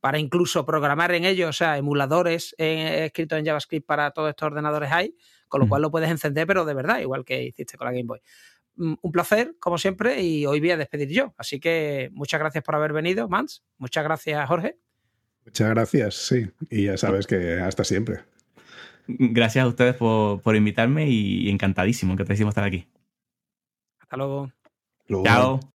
[0.00, 4.92] para incluso programar en ellos, o sea, emuladores escritos en JavaScript para todos estos ordenadores
[4.92, 5.16] hay,
[5.48, 8.04] con lo cual lo puedes encender, pero de verdad, igual que hiciste con la Game
[8.04, 8.20] Boy.
[8.76, 11.34] Mm, un placer, como siempre, y hoy voy a despedir yo.
[11.36, 13.62] Así que muchas gracias por haber venido, Mans.
[13.78, 14.78] Muchas gracias, Jorge.
[15.44, 16.50] Muchas gracias, sí.
[16.70, 18.20] Y ya sabes que hasta siempre.
[19.06, 22.88] Gracias a ustedes por, invitarme y encantadísimo, encantadísimo estar aquí.
[24.00, 24.50] Hasta luego.
[25.24, 25.73] Chao.